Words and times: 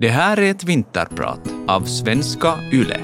Det 0.00 0.08
här 0.08 0.36
är 0.36 0.50
ett 0.50 0.64
vinterprat 0.64 1.40
av 1.68 1.80
svenska 1.84 2.54
YLE. 2.72 3.00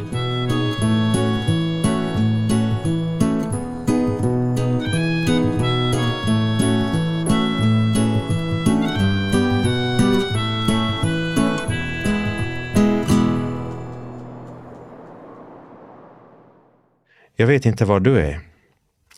Jag 17.37 17.47
vet 17.47 17.67
inte 17.67 17.85
var 17.85 18.01
du 18.01 18.19
är. 18.19 18.41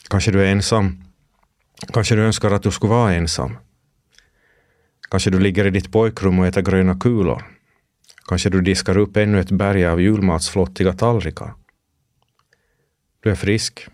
Kanske 0.09 0.31
du 0.31 0.43
är 0.43 0.53
ensam. 0.53 1.05
Kanske 1.93 2.15
du 2.15 2.23
önskar 2.23 2.51
att 2.51 2.63
du 2.63 2.71
skulle 2.71 2.91
vara 2.91 3.15
ensam. 3.15 3.59
Kanske 5.11 5.31
du 5.31 5.39
ligger 5.39 5.67
i 5.67 5.71
ditt 5.71 5.93
pojkrum 5.93 6.39
och 6.39 6.47
äter 6.47 6.63
gröna 6.63 6.99
kulor. 6.99 7.58
Kanske 8.29 8.51
du 8.51 8.61
diskar 8.61 8.99
upp 8.99 9.17
ännu 9.17 9.41
ett 9.41 9.51
berg 9.51 9.87
av 9.87 10.01
julmatsflottiga 10.01 10.93
tallrikar. 10.93 11.55
Du 13.21 13.31
är 13.31 13.35
frisk. 13.35 13.87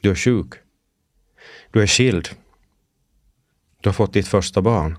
Du 0.00 0.10
är 0.10 0.14
sjuk. 0.14 0.54
Du 1.70 1.82
är 1.82 1.86
skild. 1.86 2.28
Du 3.80 3.88
har 3.88 3.94
fått 3.94 4.12
ditt 4.12 4.28
första 4.28 4.62
barn. 4.62 4.98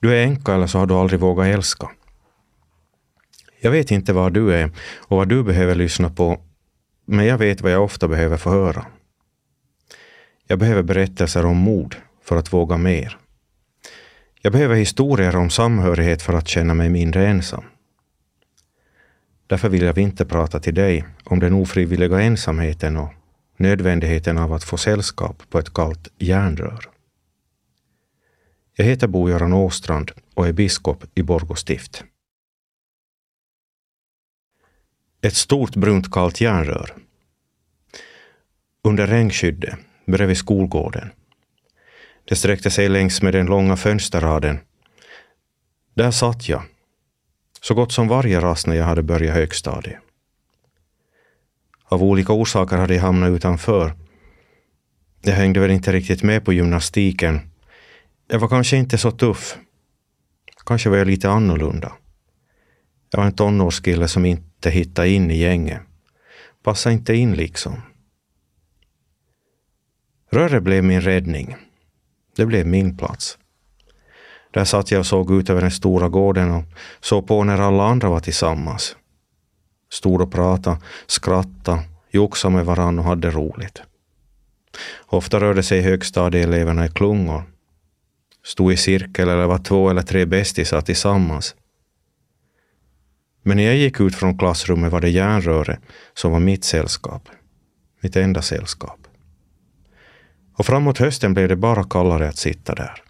Du 0.00 0.14
är 0.14 0.22
änka 0.22 0.54
eller 0.54 0.66
så 0.66 0.78
har 0.78 0.86
du 0.86 0.94
aldrig 0.94 1.20
vågat 1.20 1.46
älska. 1.46 1.90
Jag 3.60 3.70
vet 3.70 3.90
inte 3.90 4.12
var 4.12 4.30
du 4.30 4.54
är 4.54 4.70
och 4.98 5.16
vad 5.16 5.28
du 5.28 5.42
behöver 5.42 5.74
lyssna 5.74 6.10
på, 6.10 6.40
men 7.04 7.26
jag 7.26 7.38
vet 7.38 7.60
vad 7.60 7.72
jag 7.72 7.84
ofta 7.84 8.08
behöver 8.08 8.36
få 8.36 8.50
höra. 8.50 8.86
Jag 10.46 10.58
behöver 10.58 10.82
berättelser 10.82 11.46
om 11.46 11.56
mod 11.56 11.96
för 12.22 12.36
att 12.36 12.52
våga 12.52 12.76
mer. 12.76 13.18
Jag 14.42 14.52
behöver 14.52 14.74
historier 14.74 15.36
om 15.36 15.50
samhörighet 15.50 16.22
för 16.22 16.32
att 16.32 16.48
känna 16.48 16.74
mig 16.74 16.88
mindre 16.88 17.26
ensam. 17.28 17.64
Därför 19.46 19.68
vill 19.68 19.82
jag 19.82 19.98
inte 19.98 20.24
prata 20.24 20.60
till 20.60 20.74
dig 20.74 21.04
om 21.24 21.40
den 21.40 21.52
ofrivilliga 21.52 22.20
ensamheten 22.20 22.96
och 22.96 23.12
nödvändigheten 23.56 24.38
av 24.38 24.52
att 24.52 24.64
få 24.64 24.76
sällskap 24.76 25.42
på 25.50 25.58
ett 25.58 25.74
kallt 25.74 26.08
järnrör. 26.18 26.84
Jag 28.76 28.84
heter 28.84 29.06
Bo-Göran 29.06 29.52
Åstrand 29.52 30.10
och 30.34 30.48
är 30.48 30.52
biskop 30.52 31.04
i 31.14 31.22
Borgå 31.22 31.54
stift. 31.54 32.04
Ett 35.22 35.36
stort 35.36 35.76
brunt 35.76 36.10
kallt 36.10 36.40
järnrör. 36.40 36.94
Under 38.84 39.06
regnskyddet 39.06 39.78
bredvid 40.06 40.36
skolgården 40.36 41.10
det 42.24 42.36
sträckte 42.36 42.70
sig 42.70 42.88
längs 42.88 43.22
med 43.22 43.34
den 43.34 43.46
långa 43.46 43.76
fönsterraden. 43.76 44.58
Där 45.94 46.10
satt 46.10 46.48
jag, 46.48 46.62
så 47.60 47.74
gott 47.74 47.92
som 47.92 48.08
varje 48.08 48.40
rast 48.40 48.66
när 48.66 48.76
jag 48.76 48.84
hade 48.84 49.02
börjat 49.02 49.34
högstadiet. 49.34 49.98
Av 51.84 52.02
olika 52.02 52.32
orsaker 52.32 52.76
hade 52.76 52.94
jag 52.94 53.02
hamnat 53.02 53.30
utanför. 53.30 53.94
Jag 55.22 55.32
hängde 55.32 55.60
väl 55.60 55.70
inte 55.70 55.92
riktigt 55.92 56.22
med 56.22 56.44
på 56.44 56.52
gymnastiken. 56.52 57.40
Jag 58.28 58.38
var 58.38 58.48
kanske 58.48 58.76
inte 58.76 58.98
så 58.98 59.10
tuff. 59.10 59.58
Kanske 60.66 60.90
var 60.90 60.96
jag 60.96 61.06
lite 61.06 61.30
annorlunda. 61.30 61.92
Jag 63.10 63.18
var 63.18 63.26
en 63.26 63.32
tonårskille 63.32 64.08
som 64.08 64.24
inte 64.24 64.70
hittade 64.70 65.08
in 65.08 65.30
i 65.30 65.36
gänget. 65.36 65.80
Passade 66.62 66.94
inte 66.94 67.14
in 67.14 67.32
liksom. 67.34 67.80
Röret 70.30 70.62
blev 70.62 70.84
min 70.84 71.00
räddning. 71.00 71.56
Det 72.40 72.46
blev 72.46 72.66
min 72.66 72.96
plats. 72.96 73.38
Där 74.50 74.64
satt 74.64 74.90
jag 74.90 74.98
och 74.98 75.06
såg 75.06 75.30
ut 75.32 75.50
över 75.50 75.60
den 75.60 75.70
stora 75.70 76.08
gården 76.08 76.50
och 76.50 76.64
såg 77.00 77.26
på 77.26 77.44
när 77.44 77.60
alla 77.60 77.84
andra 77.84 78.08
var 78.08 78.20
tillsammans. 78.20 78.96
Stod 79.90 80.20
och 80.20 80.32
pratade, 80.32 80.80
skrattade, 81.06 81.82
joxade 82.10 82.54
med 82.54 82.64
varann 82.64 82.98
och 82.98 83.04
hade 83.04 83.30
roligt. 83.30 83.82
Ofta 85.06 85.40
rörde 85.40 85.62
sig 85.62 85.80
högstadieeleverna 85.80 86.86
i 86.86 86.88
klungor. 86.88 87.42
Stod 88.44 88.72
i 88.72 88.76
cirkel 88.76 89.28
eller 89.28 89.46
var 89.46 89.58
två 89.58 89.90
eller 89.90 90.02
tre 90.02 90.26
bästisar 90.26 90.80
tillsammans. 90.80 91.54
Men 93.42 93.56
när 93.56 93.64
jag 93.64 93.76
gick 93.76 94.00
ut 94.00 94.14
från 94.14 94.38
klassrummet 94.38 94.92
var 94.92 95.00
det 95.00 95.10
järnröret 95.10 95.80
som 96.14 96.32
var 96.32 96.40
mitt 96.40 96.64
sällskap. 96.64 97.28
Mitt 98.00 98.16
enda 98.16 98.42
sällskap. 98.42 98.99
Och 100.60 100.66
framåt 100.66 100.98
hösten 100.98 101.34
blev 101.34 101.48
det 101.48 101.56
bara 101.56 101.84
kallare 101.84 102.28
att 102.28 102.36
sitta 102.36 102.74
där. 102.74 103.02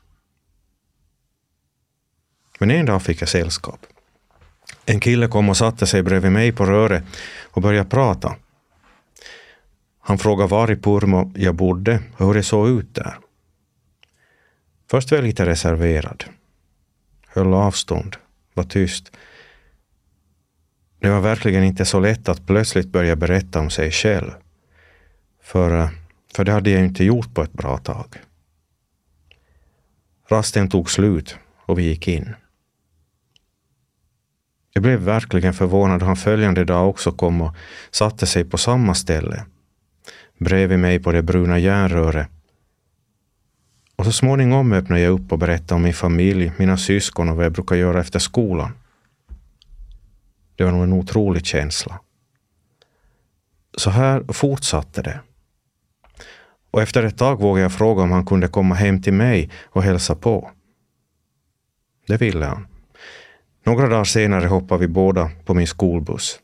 Men 2.59 2.71
en 2.71 2.87
dag 2.87 3.03
fick 3.03 3.23
jag 3.23 3.29
sällskap. 3.29 3.87
En 4.87 5.01
kille 5.01 5.29
kom 5.29 5.49
och 5.49 5.57
satte 5.57 5.87
sig 5.87 6.03
bredvid 6.03 6.33
mig 6.33 6.53
på 6.53 6.67
röret 6.67 7.05
och 7.51 7.63
började 7.63 7.91
prata. 7.91 8.37
Han 10.01 10.19
frågade 10.19 10.51
var 10.51 10.71
i 10.71 10.77
Purmo 10.77 11.33
jag 11.37 11.55
bodde 11.55 12.03
och 12.17 12.27
hur 12.27 12.35
det 12.35 12.43
såg 12.43 12.69
ut 12.69 12.95
där. 12.95 13.19
Först 14.91 15.11
var 15.11 15.19
jag 15.19 15.25
lite 15.25 15.47
reserverad. 15.47 16.25
Höll 17.27 17.55
avstånd, 17.55 18.17
var 18.55 18.65
tyst. 18.65 19.13
Det 20.99 21.11
var 21.11 21.21
verkligen 21.21 21.65
inte 21.65 21.85
så 21.85 22.01
lätt 22.01 22.29
att 22.29 22.47
plötsligt 22.47 22.89
börja 22.89 23.17
berätta 23.17 23.61
om 23.61 23.71
sig 23.71 23.91
själv. 23.91 24.31
För 25.43 25.79
eh, 25.79 25.91
för 26.35 26.45
det 26.45 26.53
hade 26.53 26.71
jag 26.71 26.85
inte 26.85 27.05
gjort 27.05 27.35
på 27.35 27.43
ett 27.43 27.53
bra 27.53 27.79
tag. 27.79 28.17
Rasten 30.29 30.69
tog 30.69 30.91
slut 30.91 31.37
och 31.67 31.79
vi 31.79 31.83
gick 31.83 32.09
in. 32.09 32.35
Jag 34.73 34.83
blev 34.83 35.01
verkligen 35.01 35.55
förvånad 35.55 36.01
då 36.01 36.07
han 36.07 36.17
följande 36.17 36.65
dag 36.65 36.89
också 36.89 37.13
kom 37.13 37.41
och 37.41 37.55
satte 37.91 38.27
sig 38.27 38.45
på 38.45 38.59
samma 38.59 38.95
ställe, 38.95 39.45
bredvid 40.39 40.79
mig 40.79 41.03
på 41.03 41.13
det 41.13 41.23
bruna 41.23 41.59
järnröret. 41.59 42.29
Och 43.97 44.05
så 44.05 44.13
småningom 44.13 44.73
öppnade 44.73 45.01
jag 45.01 45.13
upp 45.13 45.33
och 45.33 45.39
berättade 45.39 45.75
om 45.75 45.83
min 45.83 45.95
familj, 45.95 46.53
mina 46.59 46.77
syskon 46.77 47.29
och 47.29 47.37
vad 47.37 47.45
jag 47.45 47.53
brukar 47.53 47.77
göra 47.77 48.01
efter 48.01 48.19
skolan. 48.19 48.73
Det 50.57 50.65
var 50.65 50.73
nog 50.73 50.83
en 50.83 50.93
otrolig 50.93 51.47
känsla. 51.47 52.01
Så 53.77 53.91
här 53.91 54.33
fortsatte 54.33 55.03
det 55.03 55.21
och 56.71 56.83
efter 56.83 57.03
ett 57.03 57.19
tag 57.19 57.41
vågade 57.41 57.63
jag 57.63 57.73
fråga 57.73 58.03
om 58.03 58.11
han 58.11 58.27
kunde 58.27 58.49
komma 58.49 58.75
hem 58.75 59.03
till 59.03 59.13
mig 59.13 59.51
och 59.65 59.83
hälsa 59.83 60.15
på. 60.15 60.51
Det 62.07 62.17
ville 62.17 62.47
han. 62.47 62.67
Några 63.65 63.89
dagar 63.89 64.05
senare 64.05 64.47
hoppade 64.47 64.81
vi 64.81 64.89
båda 64.89 65.31
på 65.45 65.55
min 65.55 65.67
skolbuss. 65.67 66.41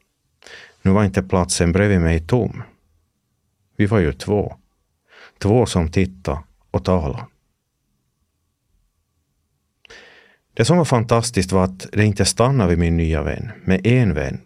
Nu 0.83 0.91
var 0.91 1.05
inte 1.05 1.23
platsen 1.23 1.73
bredvid 1.73 2.01
mig 2.01 2.21
tom. 2.21 2.63
Vi 3.77 3.87
var 3.87 3.99
ju 3.99 4.13
två. 4.13 4.57
Två 5.39 5.67
som 5.67 5.91
tittade 5.91 6.39
och 6.71 6.85
talade. 6.85 7.25
Det 10.55 10.65
som 10.65 10.79
var 10.79 10.85
fantastiskt 10.85 11.53
var 11.53 11.65
att 11.65 11.87
det 11.93 12.05
inte 12.05 12.25
stannade 12.25 12.71
vid 12.71 12.79
min 12.79 12.97
nya 12.97 13.23
vän, 13.23 13.53
med 13.65 13.87
en 13.87 14.15
vän. 14.15 14.41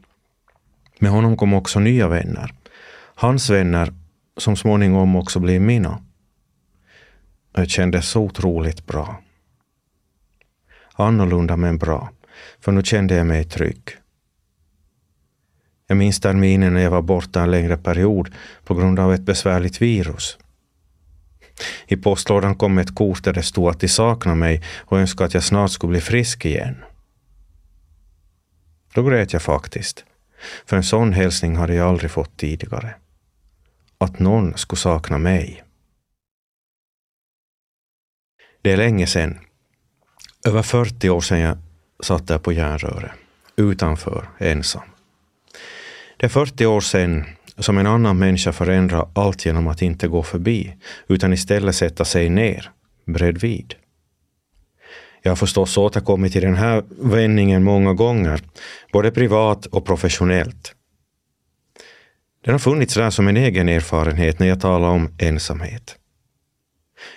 Med 0.98 1.10
honom 1.10 1.36
kom 1.36 1.54
också 1.54 1.80
nya 1.80 2.08
vänner. 2.08 2.54
Hans 3.14 3.50
vänner 3.50 3.92
som 4.40 4.56
småningom 4.56 5.16
också 5.16 5.40
blev 5.40 5.60
mina. 5.60 6.02
Det 7.52 7.70
kändes 7.70 8.08
så 8.08 8.20
otroligt 8.20 8.86
bra. 8.86 9.20
Annorlunda 10.92 11.56
men 11.56 11.78
bra, 11.78 12.10
för 12.60 12.72
nu 12.72 12.82
kände 12.82 13.14
jag 13.14 13.26
mig 13.26 13.44
trygg. 13.44 13.82
Jag 15.86 15.96
minns 15.96 16.20
terminen 16.20 16.74
när 16.74 16.80
jag 16.80 16.90
var 16.90 17.02
borta 17.02 17.42
en 17.42 17.50
längre 17.50 17.76
period 17.76 18.34
på 18.64 18.74
grund 18.74 18.98
av 18.98 19.14
ett 19.14 19.20
besvärligt 19.20 19.82
virus. 19.82 20.38
I 21.86 21.96
postlådan 21.96 22.54
kom 22.54 22.78
ett 22.78 22.94
kort 22.94 23.24
där 23.24 23.32
det 23.32 23.42
stod 23.42 23.68
att 23.68 23.80
de 23.80 23.88
saknade 23.88 24.36
mig 24.36 24.62
och 24.78 24.98
önskade 24.98 25.26
att 25.26 25.34
jag 25.34 25.44
snart 25.44 25.70
skulle 25.70 25.90
bli 25.90 26.00
frisk 26.00 26.44
igen. 26.44 26.76
Då 28.94 29.02
grät 29.02 29.32
jag 29.32 29.42
faktiskt, 29.42 30.04
för 30.66 30.76
en 30.76 30.82
sån 30.82 31.12
hälsning 31.12 31.56
hade 31.56 31.74
jag 31.74 31.88
aldrig 31.88 32.10
fått 32.10 32.36
tidigare 32.36 32.94
att 34.00 34.18
någon 34.18 34.56
skulle 34.56 34.78
sakna 34.78 35.18
mig. 35.18 35.64
Det 38.62 38.72
är 38.72 38.76
länge 38.76 39.06
sedan. 39.06 39.38
Över 40.46 40.62
40 40.62 41.10
år 41.10 41.20
sedan 41.20 41.40
jag 41.40 41.58
satt 42.02 42.26
där 42.26 42.38
på 42.38 42.52
järnröret, 42.52 43.10
utanför, 43.56 44.28
ensam. 44.38 44.82
Det 46.16 46.26
är 46.26 46.30
40 46.30 46.66
år 46.66 46.80
sedan 46.80 47.24
som 47.58 47.78
en 47.78 47.86
annan 47.86 48.18
människa 48.18 48.52
förändrar 48.52 49.08
allt 49.14 49.46
genom 49.46 49.68
att 49.68 49.82
inte 49.82 50.08
gå 50.08 50.22
förbi, 50.22 50.76
utan 51.08 51.32
istället 51.32 51.76
sätta 51.76 52.04
sig 52.04 52.28
ner, 52.28 52.70
bredvid. 53.06 53.74
Jag 55.22 55.30
har 55.30 55.36
förstås 55.36 55.78
återkommit 55.78 56.32
till 56.32 56.42
den 56.42 56.54
här 56.56 56.84
vändningen 56.88 57.64
många 57.64 57.94
gånger, 57.94 58.40
både 58.92 59.10
privat 59.10 59.66
och 59.66 59.86
professionellt. 59.86 60.74
Den 62.44 62.54
har 62.54 62.58
funnits 62.58 62.94
där 62.94 63.10
som 63.10 63.28
en 63.28 63.36
egen 63.36 63.68
erfarenhet 63.68 64.38
när 64.38 64.46
jag 64.46 64.60
talar 64.60 64.88
om 64.88 65.14
ensamhet. 65.18 65.96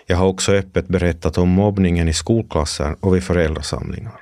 Jag 0.06 0.18
har 0.18 0.28
också 0.28 0.52
öppet 0.52 0.88
berättat 0.88 1.38
om 1.38 1.50
mobbningen 1.50 2.10
i 2.10 2.14
skolklasser 2.14 2.96
och 3.00 3.16
vid 3.16 3.24
föräldrasamlingar. 3.24 4.20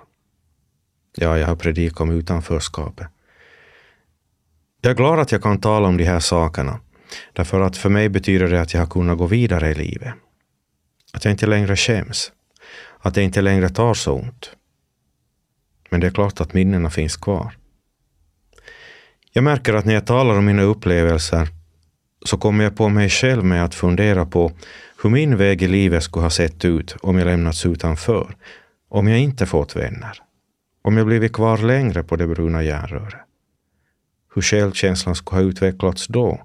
Ja, 1.16 1.38
jag 1.38 1.48
har 1.48 1.56
predikat 1.56 2.02
om 2.02 2.12
utanförskapet. 2.12 3.08
Jag 4.82 4.92
är 4.92 4.96
glad 4.96 5.20
att 5.20 5.32
jag 5.32 5.44
kan 5.44 5.62
tala 5.62 5.88
om 5.88 5.98
de 5.98 6.04
här 6.04 6.20
sakerna, 6.20 6.80
därför 7.34 7.62
att 7.62 7.78
för 7.78 7.90
mig 7.90 8.10
betyder 8.10 8.48
det 8.48 8.62
att 8.62 8.74
jag 8.74 8.82
har 8.82 8.88
kunnat 8.88 9.18
gå 9.18 9.26
vidare 9.26 9.72
i 9.72 9.76
livet. 9.76 10.14
Att 11.14 11.26
jag 11.26 11.32
inte 11.32 11.48
längre 11.48 11.76
skäms. 11.76 12.32
Att 13.00 13.16
det 13.16 13.24
inte 13.24 13.42
längre 13.42 13.70
tar 13.70 13.94
så 13.94 14.14
ont. 14.14 14.52
Men 15.90 16.00
det 16.00 16.08
är 16.08 16.12
klart 16.12 16.42
att 16.42 16.54
minnena 16.54 16.90
finns 16.90 17.16
kvar. 17.16 17.58
Jag 19.34 19.44
märker 19.44 19.74
att 19.74 19.86
när 19.86 19.94
jag 19.94 20.06
talar 20.06 20.38
om 20.38 20.46
mina 20.46 20.62
upplevelser 20.62 21.48
så 22.26 22.38
kommer 22.38 22.64
jag 22.64 22.76
på 22.76 22.90
mig 22.90 23.10
själv 23.10 23.44
med 23.44 23.64
att 23.64 23.76
fundera 23.76 24.26
på 24.26 24.52
hur 25.04 25.10
min 25.10 25.38
väg 25.38 25.62
i 25.62 25.68
livet 25.68 26.04
skulle 26.04 26.24
ha 26.24 26.30
sett 26.30 26.66
ut 26.66 26.96
om 27.02 27.18
jag 27.18 27.26
lämnats 27.26 27.66
utanför, 27.66 28.36
om 28.90 29.08
jag 29.08 29.20
inte 29.20 29.46
fått 29.46 29.76
vänner, 29.76 30.18
om 30.82 30.98
jag 30.98 31.06
blivit 31.06 31.34
kvar 31.34 31.58
längre 31.58 32.04
på 32.04 32.16
det 32.16 32.28
bruna 32.28 32.64
järnröret. 32.64 33.16
Hur 34.36 34.42
självkänslan 34.42 35.16
skulle 35.16 35.42
ha 35.42 35.50
utvecklats 35.50 36.08
då, 36.08 36.42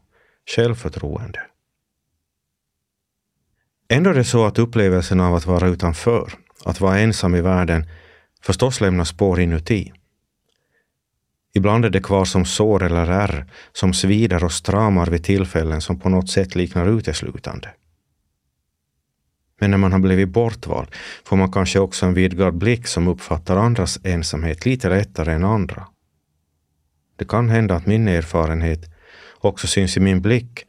självförtroende. 0.57 1.41
Ändå 3.89 4.11
är 4.11 4.15
det 4.15 4.25
så 4.25 4.47
att 4.47 4.59
upplevelsen 4.59 5.21
av 5.21 5.35
att 5.35 5.47
vara 5.47 5.69
utanför, 5.69 6.33
att 6.65 6.81
vara 6.81 6.99
ensam 6.99 7.35
i 7.35 7.41
världen, 7.41 7.87
förstås 8.43 8.81
lämnar 8.81 9.05
spår 9.05 9.41
inuti. 9.41 9.93
Ibland 11.57 11.85
är 11.85 11.91
det 11.91 12.01
kvar 12.01 12.25
som 12.25 12.45
sår 12.45 12.83
eller 12.83 13.07
ärr 13.11 13.47
som 13.73 13.95
svider 13.95 14.45
och 14.45 14.53
stramar 14.53 15.07
vid 15.07 15.25
tillfällen 15.25 15.81
som 15.81 15.99
på 15.99 16.09
något 16.09 16.31
sätt 16.31 16.55
liknar 16.55 16.87
uteslutande. 16.87 17.69
Men 19.61 19.71
när 19.71 19.79
man 19.79 19.93
har 19.93 19.99
blivit 19.99 20.29
bortvald 20.29 20.89
får 21.25 21.37
man 21.37 21.53
kanske 21.53 21.79
också 21.79 22.07
en 22.07 22.15
vidgad 22.15 22.55
blick 22.55 22.87
som 22.87 23.09
uppfattar 23.09 23.57
andras 23.57 23.99
ensamhet 24.03 24.67
lite 24.67 24.89
lättare 24.89 25.33
än 25.33 25.45
andra. 25.45 25.87
Det 27.17 27.25
kan 27.25 27.49
hända 27.49 27.75
att 27.75 27.87
min 27.87 28.09
erfarenhet 28.09 28.81
också 29.39 29.67
syns 29.67 29.97
i 29.97 30.01
min 30.01 30.23
blick, 30.23 30.65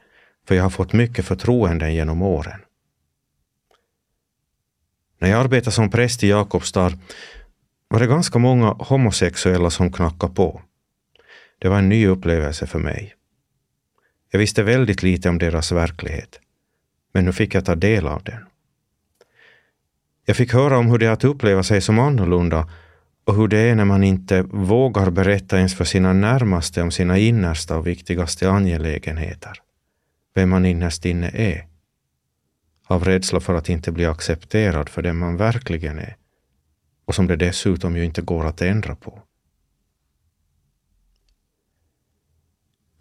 för 0.47 0.55
jag 0.55 0.63
har 0.63 0.69
fått 0.69 0.93
mycket 0.93 1.25
förtroenden 1.25 1.93
genom 1.93 2.21
åren. 2.21 2.59
När 5.19 5.29
jag 5.29 5.39
arbetade 5.39 5.71
som 5.71 5.89
präst 5.89 6.23
i 6.23 6.29
Jakobstad 6.29 6.91
var 7.87 7.99
det 7.99 8.07
ganska 8.07 8.39
många 8.39 8.69
homosexuella 8.69 9.69
som 9.69 9.91
knackade 9.91 10.33
på. 10.33 10.61
Det 11.59 11.69
var 11.69 11.77
en 11.77 11.89
ny 11.89 12.07
upplevelse 12.07 12.67
för 12.67 12.79
mig. 12.79 13.13
Jag 14.31 14.39
visste 14.39 14.63
väldigt 14.63 15.03
lite 15.03 15.29
om 15.29 15.37
deras 15.37 15.71
verklighet, 15.71 16.39
men 17.13 17.25
nu 17.25 17.33
fick 17.33 17.55
jag 17.55 17.65
ta 17.65 17.75
del 17.75 18.07
av 18.07 18.23
den. 18.23 18.45
Jag 20.25 20.35
fick 20.35 20.53
höra 20.53 20.77
om 20.77 20.87
hur 20.87 20.97
det 20.97 21.05
är 21.05 21.11
att 21.11 21.23
uppleva 21.23 21.63
sig 21.63 21.81
som 21.81 21.99
annorlunda 21.99 22.69
och 23.25 23.35
hur 23.35 23.47
det 23.47 23.57
är 23.57 23.75
när 23.75 23.85
man 23.85 24.03
inte 24.03 24.41
vågar 24.41 25.09
berätta 25.09 25.57
ens 25.57 25.75
för 25.75 25.85
sina 25.85 26.13
närmaste 26.13 26.81
om 26.81 26.91
sina 26.91 27.17
innersta 27.17 27.77
och 27.77 27.87
viktigaste 27.87 28.49
angelägenheter. 28.49 29.61
Vem 30.35 30.49
man 30.49 30.65
innerst 30.65 31.05
inne 31.05 31.29
är. 31.29 31.67
Av 32.87 33.03
rädsla 33.05 33.39
för 33.39 33.53
att 33.53 33.69
inte 33.69 33.91
bli 33.91 34.05
accepterad 34.05 34.89
för 34.89 35.01
den 35.01 35.17
man 35.17 35.37
verkligen 35.37 35.99
är 35.99 36.15
och 37.05 37.15
som 37.15 37.27
det 37.27 37.35
dessutom 37.35 37.97
ju 37.97 38.05
inte 38.05 38.21
går 38.21 38.45
att 38.45 38.61
ändra 38.61 38.95
på. 38.95 39.21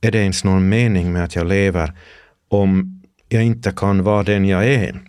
Är 0.00 0.10
det 0.10 0.18
ens 0.18 0.44
någon 0.44 0.68
mening 0.68 1.12
med 1.12 1.24
att 1.24 1.34
jag 1.36 1.46
lever 1.46 1.92
om 2.48 3.02
jag 3.28 3.44
inte 3.44 3.72
kan 3.76 4.02
vara 4.02 4.22
den 4.22 4.44
jag 4.44 4.66
är? 4.66 5.02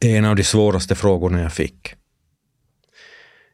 är 0.00 0.18
en 0.18 0.24
av 0.24 0.36
de 0.36 0.44
svåraste 0.44 0.94
frågorna 0.94 1.40
jag 1.40 1.52
fick. 1.52 1.94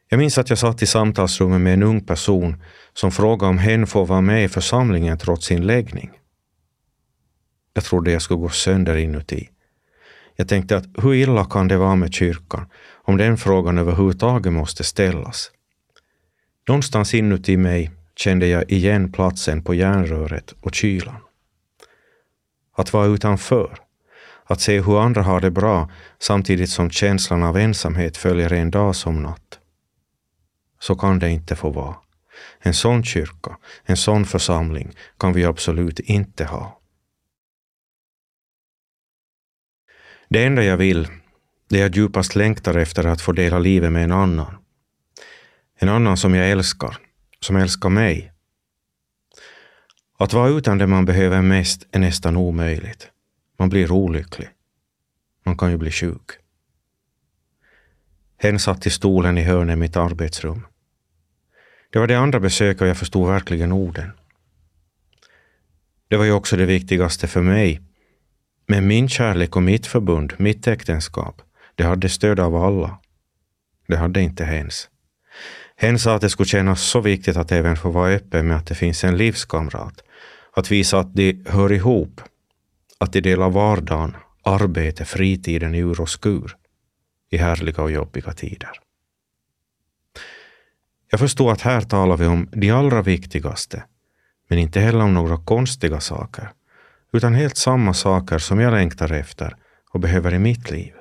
Jag 0.09 0.17
minns 0.17 0.37
att 0.37 0.49
jag 0.49 0.59
satt 0.59 0.81
i 0.81 0.85
samtalsrummet 0.85 1.61
med 1.61 1.73
en 1.73 1.83
ung 1.83 2.01
person 2.01 2.63
som 2.93 3.11
frågade 3.11 3.49
om 3.49 3.57
hen 3.57 3.87
får 3.87 4.05
vara 4.05 4.21
med 4.21 4.43
i 4.43 4.49
församlingen 4.49 5.17
trots 5.17 5.45
sin 5.45 5.67
läggning. 5.67 6.11
Jag 7.73 7.83
trodde 7.83 8.11
jag 8.11 8.21
skulle 8.21 8.39
gå 8.39 8.49
sönder 8.49 8.95
inuti. 8.95 9.49
Jag 10.35 10.47
tänkte 10.47 10.77
att 10.77 10.85
hur 10.97 11.13
illa 11.13 11.45
kan 11.45 11.67
det 11.67 11.77
vara 11.77 11.95
med 11.95 12.13
kyrkan 12.13 12.69
om 13.03 13.17
den 13.17 13.37
frågan 13.37 13.77
överhuvudtaget 13.77 14.53
måste 14.53 14.83
ställas? 14.83 15.51
Någonstans 16.67 17.13
inuti 17.13 17.57
mig 17.57 17.91
kände 18.21 18.47
jag 18.47 18.71
igen 18.71 19.11
platsen 19.11 19.63
på 19.63 19.73
järnröret 19.73 20.53
och 20.61 20.75
kylan. 20.75 21.21
Att 22.75 22.93
vara 22.93 23.05
utanför, 23.05 23.77
att 24.43 24.61
se 24.61 24.81
hur 24.81 25.01
andra 25.01 25.23
har 25.23 25.41
det 25.41 25.51
bra 25.51 25.89
samtidigt 26.19 26.69
som 26.69 26.89
känslan 26.89 27.43
av 27.43 27.57
ensamhet 27.57 28.17
följer 28.17 28.53
en 28.53 28.71
dag 28.71 28.95
som 28.95 29.23
natt. 29.23 29.59
Så 30.79 30.95
kan 30.95 31.19
det 31.19 31.29
inte 31.29 31.55
få 31.55 31.69
vara. 31.69 31.95
En 32.59 32.73
sån 32.73 33.03
kyrka, 33.03 33.57
en 33.83 33.97
sån 33.97 34.25
församling 34.25 34.91
kan 35.17 35.33
vi 35.33 35.45
absolut 35.45 35.99
inte 35.99 36.45
ha. 36.45 36.79
Det 40.29 40.45
enda 40.45 40.63
jag 40.63 40.77
vill, 40.77 41.07
det 41.69 41.77
jag 41.77 41.95
djupast 41.95 42.35
längtar 42.35 42.77
efter 42.77 43.05
att 43.05 43.21
få 43.21 43.31
dela 43.31 43.59
livet 43.59 43.91
med 43.91 44.03
en 44.03 44.11
annan. 44.11 44.57
En 45.75 45.89
annan 45.89 46.17
som 46.17 46.35
jag 46.35 46.49
älskar, 46.49 46.97
som 47.45 47.55
älskar 47.55 47.89
mig. 47.89 48.31
Att 50.17 50.33
vara 50.33 50.49
utan 50.49 50.77
det 50.77 50.87
man 50.87 51.05
behöver 51.05 51.41
mest 51.41 51.87
är 51.91 51.99
nästan 51.99 52.37
omöjligt. 52.37 53.11
Man 53.59 53.69
blir 53.69 53.91
olycklig. 53.91 54.49
Man 55.45 55.57
kan 55.57 55.71
ju 55.71 55.77
bli 55.77 55.91
sjuk. 55.91 56.31
Hen 58.37 58.59
satt 58.59 58.85
i 58.85 58.89
stolen 58.89 59.37
i 59.37 59.41
hörnet 59.41 59.73
i 59.73 59.79
mitt 59.79 59.95
arbetsrum. 59.95 60.67
Det 61.89 61.99
var 61.99 62.07
det 62.07 62.19
andra 62.19 62.39
besöket 62.39 62.81
och 62.81 62.87
jag 62.87 62.97
förstod 62.97 63.27
verkligen 63.27 63.71
orden. 63.71 64.11
Det 66.07 66.17
var 66.17 66.25
ju 66.25 66.31
också 66.31 66.57
det 66.57 66.65
viktigaste 66.65 67.27
för 67.27 67.41
mig. 67.41 67.81
Men 68.67 68.87
min 68.87 69.09
kärlek 69.09 69.55
och 69.55 69.63
mitt 69.63 69.87
förbund, 69.87 70.33
mitt 70.37 70.67
äktenskap, 70.67 71.41
det 71.75 71.83
hade 71.83 72.09
stöd 72.09 72.39
av 72.39 72.55
alla. 72.55 72.99
Det 73.87 73.97
hade 73.97 74.21
inte 74.21 74.45
hens. 74.45 74.89
Hen 75.81 75.99
sa 75.99 76.15
att 76.15 76.21
det 76.21 76.29
skulle 76.29 76.47
kännas 76.47 76.81
så 76.81 77.01
viktigt 77.01 77.37
att 77.37 77.51
även 77.51 77.75
få 77.75 77.89
vara 77.89 78.11
öppen 78.11 78.47
med 78.47 78.57
att 78.57 78.67
det 78.67 78.75
finns 78.75 79.03
en 79.03 79.17
livskamrat. 79.17 80.03
Att 80.53 80.71
visa 80.71 80.99
att 80.99 81.13
de 81.15 81.43
hör 81.47 81.71
ihop. 81.71 82.21
Att 82.97 83.13
de 83.13 83.21
delar 83.21 83.49
vardagen, 83.49 84.15
arbete, 84.43 85.05
fritiden 85.05 85.75
i 85.75 85.77
ur 85.77 86.01
och 86.01 86.09
skur. 86.09 86.55
I 87.29 87.37
härliga 87.37 87.83
och 87.83 87.91
jobbiga 87.91 88.33
tider. 88.33 88.69
Jag 91.11 91.19
förstod 91.19 91.51
att 91.51 91.61
här 91.61 91.81
talar 91.81 92.17
vi 92.17 92.25
om 92.25 92.49
de 92.51 92.71
allra 92.71 93.01
viktigaste, 93.01 93.83
men 94.49 94.59
inte 94.59 94.79
heller 94.79 95.03
om 95.03 95.13
några 95.13 95.37
konstiga 95.37 95.99
saker, 95.99 96.51
utan 97.13 97.33
helt 97.33 97.57
samma 97.57 97.93
saker 97.93 98.37
som 98.37 98.59
jag 98.59 98.71
längtar 98.73 99.11
efter 99.11 99.55
och 99.89 99.99
behöver 99.99 100.33
i 100.33 100.39
mitt 100.39 100.71
liv. 100.71 100.93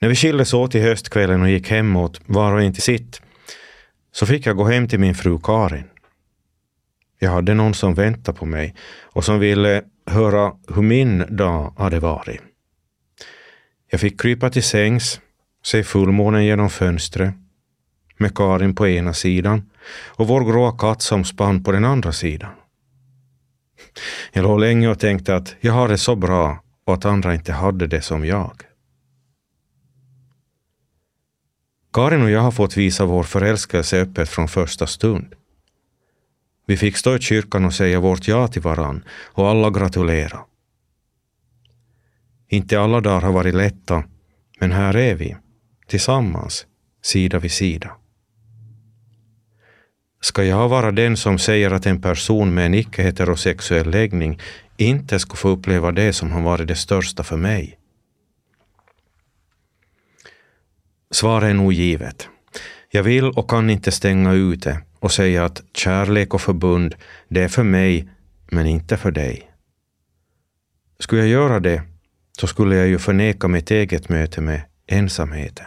När 0.00 0.08
vi 0.08 0.14
skildes 0.14 0.54
åt 0.54 0.74
i 0.74 0.80
höstkvällen 0.80 1.42
och 1.42 1.50
gick 1.50 1.70
hemåt, 1.70 2.20
var 2.26 2.52
och 2.52 2.62
en 2.62 2.72
till 2.72 2.82
sitt, 2.82 3.22
så 4.12 4.26
fick 4.26 4.46
jag 4.46 4.56
gå 4.56 4.64
hem 4.64 4.88
till 4.88 5.00
min 5.00 5.14
fru 5.14 5.38
Karin. 5.42 5.84
Jag 7.18 7.30
hade 7.30 7.54
någon 7.54 7.74
som 7.74 7.94
väntade 7.94 8.38
på 8.38 8.46
mig 8.46 8.74
och 9.00 9.24
som 9.24 9.38
ville 9.38 9.82
höra 10.06 10.52
hur 10.74 10.82
min 10.82 11.36
dag 11.36 11.74
hade 11.78 12.00
varit. 12.00 12.40
Jag 13.90 14.00
fick 14.00 14.20
krypa 14.20 14.50
till 14.50 14.62
sängs, 14.62 15.20
se 15.64 15.84
fullmånen 15.84 16.44
genom 16.44 16.70
fönstret, 16.70 17.34
med 18.16 18.34
Karin 18.34 18.74
på 18.74 18.88
ena 18.88 19.14
sidan 19.14 19.70
och 20.06 20.28
vår 20.28 20.44
gråa 20.44 20.78
katt 20.78 21.02
som 21.02 21.24
spann 21.24 21.64
på 21.64 21.72
den 21.72 21.84
andra 21.84 22.12
sidan. 22.12 22.50
Jag 24.32 24.42
låg 24.42 24.60
länge 24.60 24.88
och 24.88 24.98
tänkte 24.98 25.36
att 25.36 25.56
jag 25.60 25.72
har 25.72 25.88
det 25.88 25.98
så 25.98 26.16
bra 26.16 26.62
och 26.84 26.94
att 26.94 27.04
andra 27.04 27.34
inte 27.34 27.52
hade 27.52 27.86
det 27.86 28.02
som 28.02 28.24
jag. 28.24 28.69
Karin 31.92 32.22
och 32.22 32.30
jag 32.30 32.40
har 32.40 32.50
fått 32.50 32.76
visa 32.76 33.04
vår 33.04 33.22
förälskelse 33.22 34.00
öppet 34.00 34.28
från 34.28 34.48
första 34.48 34.86
stund. 34.86 35.34
Vi 36.66 36.76
fick 36.76 36.96
stå 36.96 37.16
i 37.16 37.20
kyrkan 37.20 37.64
och 37.64 37.74
säga 37.74 38.00
vårt 38.00 38.28
ja 38.28 38.48
till 38.48 38.62
varann 38.62 39.04
och 39.24 39.48
alla 39.48 39.70
gratulera. 39.70 40.40
Inte 42.48 42.80
alla 42.80 43.00
dagar 43.00 43.20
har 43.20 43.32
varit 43.32 43.54
lätta, 43.54 44.04
men 44.60 44.72
här 44.72 44.96
är 44.96 45.14
vi, 45.14 45.36
tillsammans, 45.86 46.66
sida 47.02 47.38
vid 47.38 47.52
sida. 47.52 47.90
Ska 50.20 50.44
jag 50.44 50.68
vara 50.68 50.92
den 50.92 51.16
som 51.16 51.38
säger 51.38 51.70
att 51.70 51.86
en 51.86 52.02
person 52.02 52.54
med 52.54 52.66
en 52.66 52.74
icke-heterosexuell 52.74 53.90
läggning 53.90 54.40
inte 54.76 55.18
ska 55.18 55.36
få 55.36 55.48
uppleva 55.48 55.92
det 55.92 56.12
som 56.12 56.30
har 56.32 56.42
varit 56.42 56.68
det 56.68 56.76
största 56.76 57.22
för 57.22 57.36
mig? 57.36 57.79
Svaret 61.10 61.50
är 61.50 61.54
nog 61.54 61.72
givet. 61.72 62.28
Jag 62.90 63.02
vill 63.02 63.24
och 63.24 63.50
kan 63.50 63.70
inte 63.70 63.90
stänga 63.92 64.32
ute 64.32 64.82
och 64.98 65.12
säga 65.12 65.44
att 65.44 65.62
kärlek 65.74 66.34
och 66.34 66.40
förbund, 66.40 66.94
det 67.28 67.42
är 67.42 67.48
för 67.48 67.62
mig, 67.62 68.08
men 68.50 68.66
inte 68.66 68.96
för 68.96 69.10
dig. 69.10 69.50
Skulle 70.98 71.20
jag 71.20 71.30
göra 71.30 71.60
det, 71.60 71.82
så 72.40 72.46
skulle 72.46 72.76
jag 72.76 72.86
ju 72.88 72.98
förneka 72.98 73.48
mitt 73.48 73.70
eget 73.70 74.08
möte 74.08 74.40
med 74.40 74.62
ensamheten. 74.86 75.66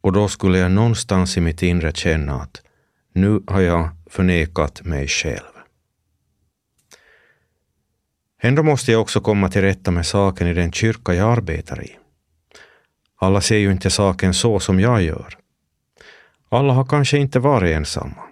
och 0.00 0.12
då 0.12 0.28
skulle 0.28 0.58
jag 0.58 0.70
någonstans 0.70 1.36
i 1.36 1.40
mitt 1.40 1.62
inre 1.62 1.92
känna 1.92 2.34
att 2.34 2.62
nu 3.12 3.42
har 3.46 3.60
jag 3.60 3.88
förnekat 4.06 4.84
mig 4.84 5.08
själv. 5.08 5.52
Ändå 8.42 8.62
måste 8.62 8.92
jag 8.92 9.00
också 9.00 9.20
komma 9.20 9.48
till 9.48 9.62
rätta 9.62 9.90
med 9.90 10.06
saken 10.06 10.46
i 10.46 10.54
den 10.54 10.72
kyrka 10.72 11.14
jag 11.14 11.32
arbetar 11.32 11.84
i. 11.84 11.98
Alla 13.20 13.40
ser 13.40 13.58
ju 13.58 13.72
inte 13.72 13.90
saken 13.90 14.34
så 14.34 14.60
som 14.60 14.80
jag 14.80 15.02
gör. 15.02 15.38
Alla 16.48 16.72
har 16.72 16.84
kanske 16.84 17.18
inte 17.18 17.38
varit 17.38 17.76
ensamma. 17.76 18.22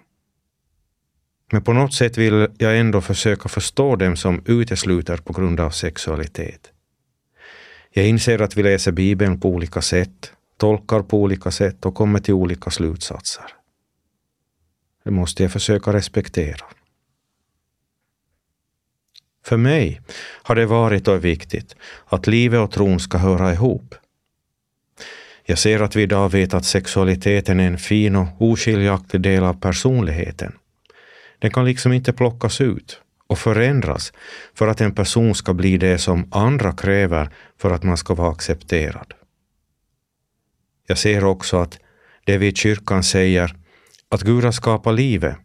Men 1.51 1.63
på 1.63 1.73
något 1.73 1.93
sätt 1.93 2.17
vill 2.17 2.47
jag 2.57 2.79
ändå 2.79 3.01
försöka 3.01 3.49
förstå 3.49 3.95
dem 3.95 4.15
som 4.15 4.43
utesluter 4.45 5.17
på 5.17 5.33
grund 5.33 5.59
av 5.59 5.69
sexualitet. 5.69 6.71
Jag 7.89 8.07
inser 8.07 8.41
att 8.41 8.57
vi 8.57 8.63
läser 8.63 8.91
Bibeln 8.91 9.39
på 9.39 9.49
olika 9.49 9.81
sätt, 9.81 10.31
tolkar 10.57 11.01
på 11.01 11.21
olika 11.21 11.51
sätt 11.51 11.85
och 11.85 11.95
kommer 11.95 12.19
till 12.19 12.33
olika 12.33 12.71
slutsatser. 12.71 13.45
Det 15.03 15.11
måste 15.11 15.43
jag 15.43 15.51
försöka 15.51 15.93
respektera. 15.93 16.65
För 19.45 19.57
mig 19.57 20.01
har 20.43 20.55
det 20.55 20.65
varit 20.65 21.07
och 21.07 21.13
är 21.13 21.19
viktigt 21.19 21.75
att 22.05 22.27
livet 22.27 22.59
och 22.59 22.71
tron 22.71 22.99
ska 22.99 23.17
höra 23.17 23.53
ihop. 23.53 23.95
Jag 25.49 25.57
ser 25.57 25.79
att 25.79 25.95
vi 25.95 26.01
idag 26.01 26.31
vet 26.31 26.53
att 26.53 26.65
sexualiteten 26.65 27.59
är 27.59 27.67
en 27.67 27.77
fin 27.77 28.15
och 28.15 28.27
oskiljaktig 28.39 29.21
del 29.21 29.43
av 29.43 29.53
personligheten. 29.53 30.53
Den 31.39 31.51
kan 31.51 31.65
liksom 31.65 31.93
inte 31.93 32.13
plockas 32.13 32.61
ut 32.61 33.01
och 33.27 33.39
förändras 33.39 34.13
för 34.53 34.67
att 34.67 34.81
en 34.81 34.95
person 34.95 35.35
ska 35.35 35.53
bli 35.53 35.77
det 35.77 35.97
som 35.97 36.27
andra 36.31 36.73
kräver 36.73 37.29
för 37.57 37.71
att 37.71 37.83
man 37.83 37.97
ska 37.97 38.13
vara 38.13 38.31
accepterad. 38.31 39.13
Jag 40.87 40.97
ser 40.97 41.23
också 41.23 41.57
att 41.57 41.79
det 42.25 42.37
vi 42.37 42.47
i 42.47 42.55
kyrkan 42.55 43.03
säger, 43.03 43.55
att 44.09 44.21
Gud 44.21 44.43
har 44.43 44.51
skapat 44.51 44.95
livet, 44.95 45.35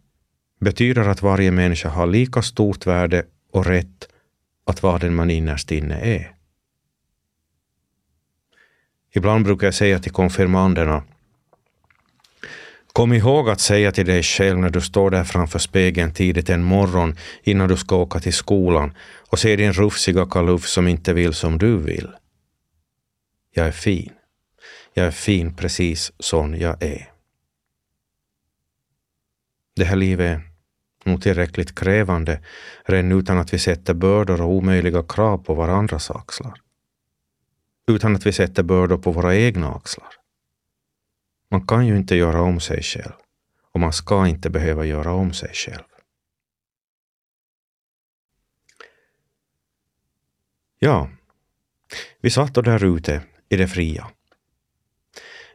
betyder 0.61 1.09
att 1.09 1.23
varje 1.23 1.51
människa 1.51 1.89
har 1.89 2.07
lika 2.07 2.43
stort 2.43 2.87
värde 2.87 3.25
och 3.53 3.67
rätt 3.67 4.09
att 4.67 4.83
vara 4.83 4.99
den 4.99 5.15
man 5.15 5.31
innerst 5.31 5.73
inne 5.73 6.01
är. 6.01 6.42
Ibland 9.15 9.45
brukar 9.45 9.67
jag 9.67 9.75
säga 9.75 9.99
till 9.99 10.13
konfirmanderna 10.13 11.03
Kom 12.93 13.13
ihåg 13.13 13.51
att 13.51 13.61
säga 13.61 13.93
till 13.93 14.07
dig 14.07 14.23
själv 14.23 14.59
när 14.59 14.71
du 14.71 14.81
står 14.81 15.11
där 15.11 15.25
framför 15.25 15.59
spegeln 15.59 16.13
tidigt 16.13 16.51
en 16.51 16.63
morgon 16.63 17.17
innan 17.43 17.69
du 17.69 17.77
ska 17.77 17.97
åka 17.97 18.21
till 18.21 18.33
skolan 18.33 18.95
och 19.31 19.39
ser 19.39 19.57
din 19.57 19.73
rufsiga 19.73 20.27
kalufs 20.27 20.73
som 20.73 20.89
inte 20.89 21.13
vill 21.13 21.35
som 21.35 21.59
du 21.59 21.77
vill. 21.77 22.09
Jag 23.55 23.67
är 23.67 23.73
fin. 23.73 24.13
Jag 24.95 25.07
är 25.07 25.11
fin 25.11 25.55
precis 25.55 26.13
som 26.19 26.55
jag 26.57 26.83
är. 26.83 27.13
Det 29.77 29.85
här 29.85 29.97
livet 29.97 30.41
är 31.05 31.11
nog 31.11 31.23
tillräckligt 31.23 31.75
krävande 31.75 32.41
redan 32.85 33.13
utan 33.13 33.39
att 33.39 33.55
vi 33.55 33.59
sätter 33.59 33.95
bördor 33.95 34.41
och 34.41 34.51
omöjliga 34.51 35.03
krav 35.03 35.39
på 35.39 35.55
varandras 35.55 36.11
axlar. 36.11 36.62
Utan 37.87 38.17
att 38.17 38.27
vi 38.27 38.33
sätter 38.33 38.63
bördor 38.63 38.99
på 38.99 39.11
våra 39.13 39.37
egna 39.37 39.75
axlar. 39.75 40.15
Man 41.51 41.67
kan 41.67 41.87
ju 41.87 41.97
inte 41.97 42.17
göra 42.17 42.43
om 42.43 42.61
sig 42.61 42.83
själv 42.83 43.13
och 43.73 43.81
man 43.81 43.93
ska 43.93 44.27
inte 44.27 44.51
behöva 44.51 44.85
göra 44.85 45.13
om 45.13 45.33
sig 45.33 45.51
själv. 45.55 45.83
Ja, 50.79 51.09
vi 52.21 52.31
satt 52.31 52.55
då 52.55 52.63
där 52.63 52.97
ute 52.97 53.23
i 53.49 53.57
det 53.57 53.69
fria. 53.69 54.11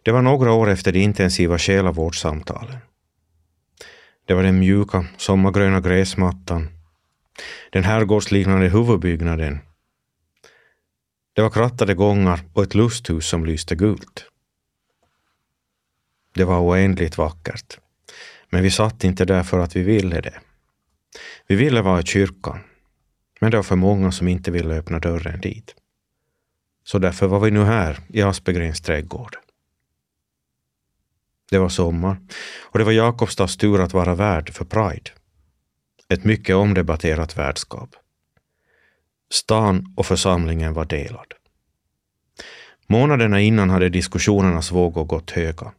Det 0.03 0.11
var 0.11 0.21
några 0.21 0.51
år 0.51 0.69
efter 0.69 0.91
de 0.91 0.99
intensiva 0.99 1.57
själavårdssamtalen. 1.57 2.77
Det 4.25 4.33
var 4.33 4.43
den 4.43 4.59
mjuka 4.59 5.05
sommargröna 5.17 5.81
gräsmattan, 5.81 6.69
den 7.71 7.83
herrgårdsliknande 7.83 8.69
huvudbyggnaden. 8.69 9.59
Det 11.37 11.43
var 11.43 11.49
krattade 11.49 11.93
gångar 11.93 12.39
och 12.53 12.63
ett 12.63 12.75
lusthus 12.75 13.27
som 13.27 13.45
lyste 13.45 13.75
gult. 13.75 14.25
Det 16.33 16.43
var 16.43 16.59
oändligt 16.59 17.17
vackert. 17.17 17.79
Men 18.49 18.63
vi 18.63 18.71
satt 18.71 19.03
inte 19.03 19.25
där 19.25 19.43
för 19.43 19.59
att 19.59 19.75
vi 19.75 19.83
ville 19.83 20.21
det. 20.21 20.39
Vi 21.47 21.55
ville 21.55 21.81
vara 21.81 21.99
i 21.99 22.03
kyrkan, 22.03 22.59
men 23.39 23.51
det 23.51 23.57
var 23.57 23.63
för 23.63 23.75
många 23.75 24.11
som 24.11 24.27
inte 24.27 24.51
ville 24.51 24.75
öppna 24.75 24.99
dörren 24.99 25.41
dit. 25.41 25.75
Så 26.83 26.99
därför 26.99 27.27
var 27.27 27.39
vi 27.39 27.51
nu 27.51 27.63
här 27.63 27.99
i 28.09 28.21
Aspegrens 28.21 28.81
trädgård. 28.81 29.37
Det 31.49 31.57
var 31.57 31.69
sommar 31.69 32.17
och 32.59 32.79
det 32.79 32.85
var 32.85 32.91
Jakobstads 32.91 33.57
tur 33.57 33.81
att 33.81 33.93
vara 33.93 34.15
värd 34.15 34.53
för 34.53 34.65
Pride. 34.65 35.11
Ett 36.09 36.23
mycket 36.23 36.55
omdebatterat 36.55 37.37
värdskap. 37.37 37.95
Stan 39.29 39.93
och 39.97 40.05
församlingen 40.05 40.73
var 40.73 40.85
delad. 40.85 41.33
Månaderna 42.87 43.41
innan 43.41 43.69
hade 43.69 43.89
diskussionernas 43.89 44.71
vågor 44.71 45.03
gått 45.03 45.31
höga. 45.31 45.71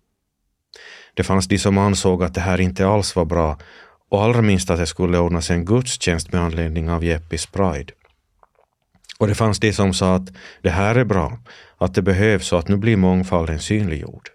Det 1.14 1.24
fanns 1.24 1.48
de 1.48 1.58
som 1.58 1.78
ansåg 1.78 2.22
att 2.22 2.34
det 2.34 2.40
här 2.40 2.60
inte 2.60 2.86
alls 2.86 3.16
var 3.16 3.24
bra 3.24 3.58
och 4.08 4.22
allra 4.22 4.42
minst 4.42 4.70
att 4.70 4.78
det 4.78 4.86
skulle 4.86 5.18
ordnas 5.18 5.50
en 5.50 5.64
gudstjänst 5.64 6.32
med 6.32 6.42
anledning 6.42 6.90
av 6.90 7.04
Jeppis 7.04 7.46
Pride. 7.46 7.92
Och 9.18 9.26
det 9.26 9.34
fanns 9.34 9.58
de 9.58 9.72
som 9.72 9.94
sa 9.94 10.14
att 10.14 10.28
det 10.62 10.70
här 10.70 10.94
är 10.94 11.04
bra, 11.04 11.38
att 11.78 11.94
det 11.94 12.02
behövs 12.02 12.52
och 12.52 12.58
att 12.58 12.68
nu 12.68 12.76
blir 12.76 12.96
mångfalden 12.96 13.58
synliggjord. 13.58 14.28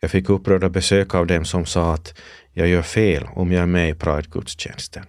Jag 0.00 0.10
fick 0.10 0.28
upprörda 0.28 0.68
besök 0.68 1.14
av 1.14 1.26
dem 1.26 1.44
som 1.44 1.66
sa 1.66 1.94
att 1.94 2.20
jag 2.52 2.68
gör 2.68 2.82
fel 2.82 3.28
om 3.34 3.52
jag 3.52 3.62
är 3.62 3.66
med 3.66 3.90
i 3.90 3.94
Pride-gudstjänsten. 3.94 5.04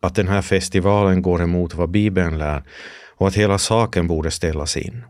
Att 0.00 0.14
den 0.14 0.28
här 0.28 0.42
festivalen 0.42 1.22
går 1.22 1.42
emot 1.42 1.74
vad 1.74 1.90
Bibeln 1.90 2.38
lär 2.38 2.62
och 3.16 3.28
att 3.28 3.34
hela 3.34 3.58
saken 3.58 4.06
borde 4.06 4.30
ställas 4.30 4.76
in. 4.76 5.04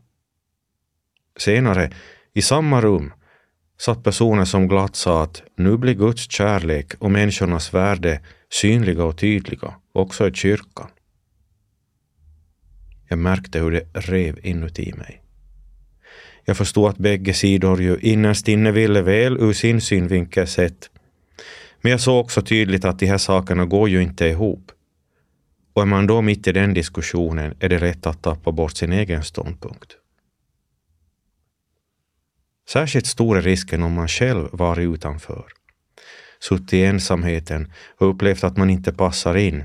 Senare, 1.37 1.91
i 2.35 2.43
samma 2.43 2.81
rum, 2.81 3.13
satt 3.79 4.05
personer 4.05 4.45
som 4.45 4.69
glatt 4.69 4.97
sa 4.97 5.23
att 5.23 5.43
nu 5.57 5.77
blir 5.77 5.95
Guds 5.95 6.31
kärlek 6.31 6.95
och 6.99 7.11
människornas 7.11 7.75
värde 7.75 8.21
synliga 8.51 9.05
och 9.05 9.19
tydliga, 9.19 9.75
också 9.93 10.29
i 10.29 10.33
kyrkan. 10.33 10.89
Jag 13.09 13.19
märkte 13.19 13.59
hur 13.61 13.71
det 13.71 13.87
rev 13.93 14.39
inuti 14.43 14.93
mig. 14.97 15.23
Jag 16.45 16.57
förstod 16.57 16.89
att 16.89 16.99
bägge 16.99 17.35
sidor 17.35 17.83
ju 17.83 17.99
innerst 18.01 18.49
inne 18.49 18.73
ville 18.73 19.03
väl 19.03 19.37
ur 19.37 19.53
sin 19.53 19.81
synvinkel 19.81 20.47
sett. 20.47 20.91
Men 21.81 21.93
jag 21.93 22.01
såg 22.01 22.25
också 22.25 22.43
tydligt 22.43 22.85
att 22.85 22.99
de 22.99 23.07
här 23.07 23.19
sakerna 23.19 23.65
går 23.65 23.89
ju 23.89 24.03
inte 24.03 24.27
ihop. 24.27 24.73
Och 25.79 25.83
är 25.83 25.87
man 25.87 26.07
då 26.07 26.23
mitt 26.23 26.47
i 26.47 26.53
den 26.53 26.75
diskussionen 26.75 27.55
är 27.61 27.69
det 27.69 27.79
rätt 27.79 28.07
att 28.07 28.23
tappa 28.23 28.53
bort 28.53 28.77
sin 28.77 28.93
egen 28.93 29.23
ståndpunkt. 29.23 29.97
Särskilt 32.69 33.07
stor 33.07 33.39
är 33.39 33.43
risken 33.43 33.83
om 33.83 33.93
man 33.93 34.09
själv 34.09 34.49
varit 34.53 34.95
utanför, 34.95 35.47
suttit 36.41 36.73
i 36.73 36.85
ensamheten 36.85 37.73
och 37.99 38.11
upplevt 38.11 38.45
att 38.45 38.57
man 38.57 38.71
inte 38.71 38.93
passar 38.93 39.35
in. 39.35 39.65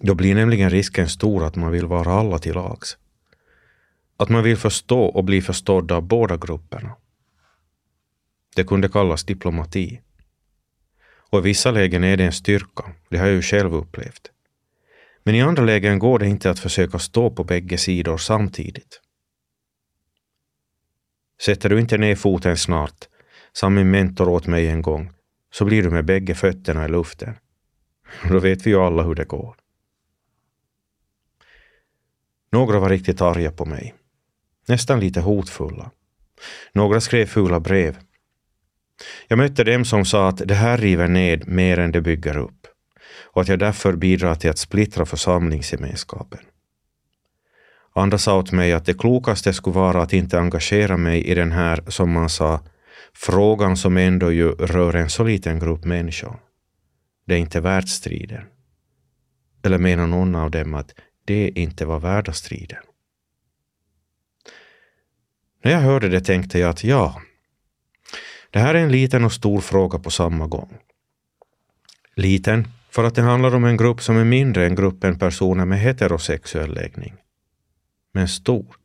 Då 0.00 0.14
blir 0.14 0.34
nämligen 0.34 0.70
risken 0.70 1.08
stor 1.08 1.44
att 1.44 1.56
man 1.56 1.72
vill 1.72 1.86
vara 1.86 2.12
alla 2.12 2.38
till 2.38 2.54
lags. 2.54 2.98
Att 4.16 4.28
man 4.28 4.42
vill 4.42 4.56
förstå 4.56 5.04
och 5.04 5.24
bli 5.24 5.42
förstådd 5.42 5.92
av 5.92 6.02
båda 6.02 6.36
grupperna. 6.36 6.92
Det 8.56 8.64
kunde 8.64 8.88
kallas 8.88 9.24
diplomati. 9.24 10.00
Och 11.30 11.38
i 11.38 11.42
vissa 11.42 11.70
lägen 11.70 12.04
är 12.04 12.16
det 12.16 12.24
en 12.24 12.32
styrka, 12.32 12.84
det 13.08 13.18
har 13.18 13.26
jag 13.26 13.34
ju 13.34 13.42
själv 13.42 13.74
upplevt. 13.74 14.30
Men 15.26 15.34
i 15.34 15.42
andra 15.42 15.62
lägen 15.62 15.98
går 15.98 16.18
det 16.18 16.26
inte 16.26 16.50
att 16.50 16.58
försöka 16.58 16.98
stå 16.98 17.30
på 17.30 17.44
bägge 17.44 17.78
sidor 17.78 18.16
samtidigt. 18.16 19.00
Sätter 21.42 21.68
du 21.68 21.80
inte 21.80 21.98
ner 21.98 22.16
foten 22.16 22.56
snart, 22.56 23.08
sa 23.52 23.68
min 23.68 23.90
mentor 23.90 24.28
åt 24.28 24.46
mig 24.46 24.68
en 24.68 24.82
gång, 24.82 25.12
så 25.52 25.64
blir 25.64 25.82
du 25.82 25.90
med 25.90 26.04
bägge 26.04 26.34
fötterna 26.34 26.84
i 26.84 26.88
luften. 26.88 27.34
Då 28.28 28.38
vet 28.38 28.66
vi 28.66 28.70
ju 28.70 28.76
alla 28.76 29.02
hur 29.02 29.14
det 29.14 29.24
går. 29.24 29.56
Några 32.52 32.78
var 32.78 32.88
riktigt 32.88 33.20
arga 33.20 33.52
på 33.52 33.64
mig 33.64 33.94
nästan 34.68 35.00
lite 35.00 35.20
hotfulla. 35.20 35.90
Några 36.72 37.00
skrev 37.00 37.26
fula 37.26 37.60
brev. 37.60 37.98
Jag 39.28 39.36
mötte 39.36 39.64
dem 39.64 39.84
som 39.84 40.04
sa 40.04 40.28
att 40.28 40.48
det 40.48 40.54
här 40.54 40.78
river 40.78 41.08
ned 41.08 41.48
mer 41.48 41.78
än 41.78 41.92
det 41.92 42.00
bygger 42.00 42.36
upp 42.36 42.75
och 43.24 43.42
att 43.42 43.48
jag 43.48 43.58
därför 43.58 43.92
bidrar 43.92 44.34
till 44.34 44.50
att 44.50 44.58
splittra 44.58 45.06
församlingsgemenskapen. 45.06 46.40
Andra 47.94 48.18
sa 48.18 48.38
åt 48.38 48.52
mig 48.52 48.72
att 48.72 48.86
det 48.86 48.98
klokaste 48.98 49.52
skulle 49.52 49.74
vara 49.74 50.02
att 50.02 50.12
inte 50.12 50.38
engagera 50.38 50.96
mig 50.96 51.24
i 51.24 51.34
den 51.34 51.52
här, 51.52 51.84
som 51.88 52.12
man 52.12 52.28
sa, 52.28 52.60
frågan 53.14 53.76
som 53.76 53.96
ändå 53.96 54.32
ju 54.32 54.52
rör 54.52 54.96
en 54.96 55.10
så 55.10 55.24
liten 55.24 55.58
grupp 55.58 55.84
människor. 55.84 56.40
Det 57.26 57.34
är 57.34 57.38
inte 57.38 57.60
värt 57.60 57.88
striden. 57.88 58.44
Eller 59.62 59.78
menar 59.78 60.06
någon 60.06 60.34
av 60.34 60.50
dem 60.50 60.74
att 60.74 60.94
det 61.24 61.48
inte 61.48 61.84
var 61.84 62.00
värda 62.00 62.32
striden? 62.32 62.82
När 65.64 65.72
jag 65.72 65.80
hörde 65.80 66.08
det 66.08 66.20
tänkte 66.20 66.58
jag 66.58 66.70
att 66.70 66.84
ja, 66.84 67.22
det 68.50 68.58
här 68.58 68.74
är 68.74 68.78
en 68.78 68.92
liten 68.92 69.24
och 69.24 69.32
stor 69.32 69.60
fråga 69.60 69.98
på 69.98 70.10
samma 70.10 70.46
gång. 70.46 70.78
Liten 72.16 72.68
för 72.96 73.04
att 73.04 73.14
det 73.14 73.22
handlar 73.22 73.54
om 73.54 73.64
en 73.64 73.76
grupp 73.76 74.02
som 74.02 74.16
är 74.16 74.24
mindre 74.24 74.66
än 74.66 74.74
gruppen 74.74 75.18
personer 75.18 75.64
med 75.64 75.80
heterosexuell 75.80 76.74
läggning. 76.74 77.14
Men 78.12 78.28
stor 78.28 78.76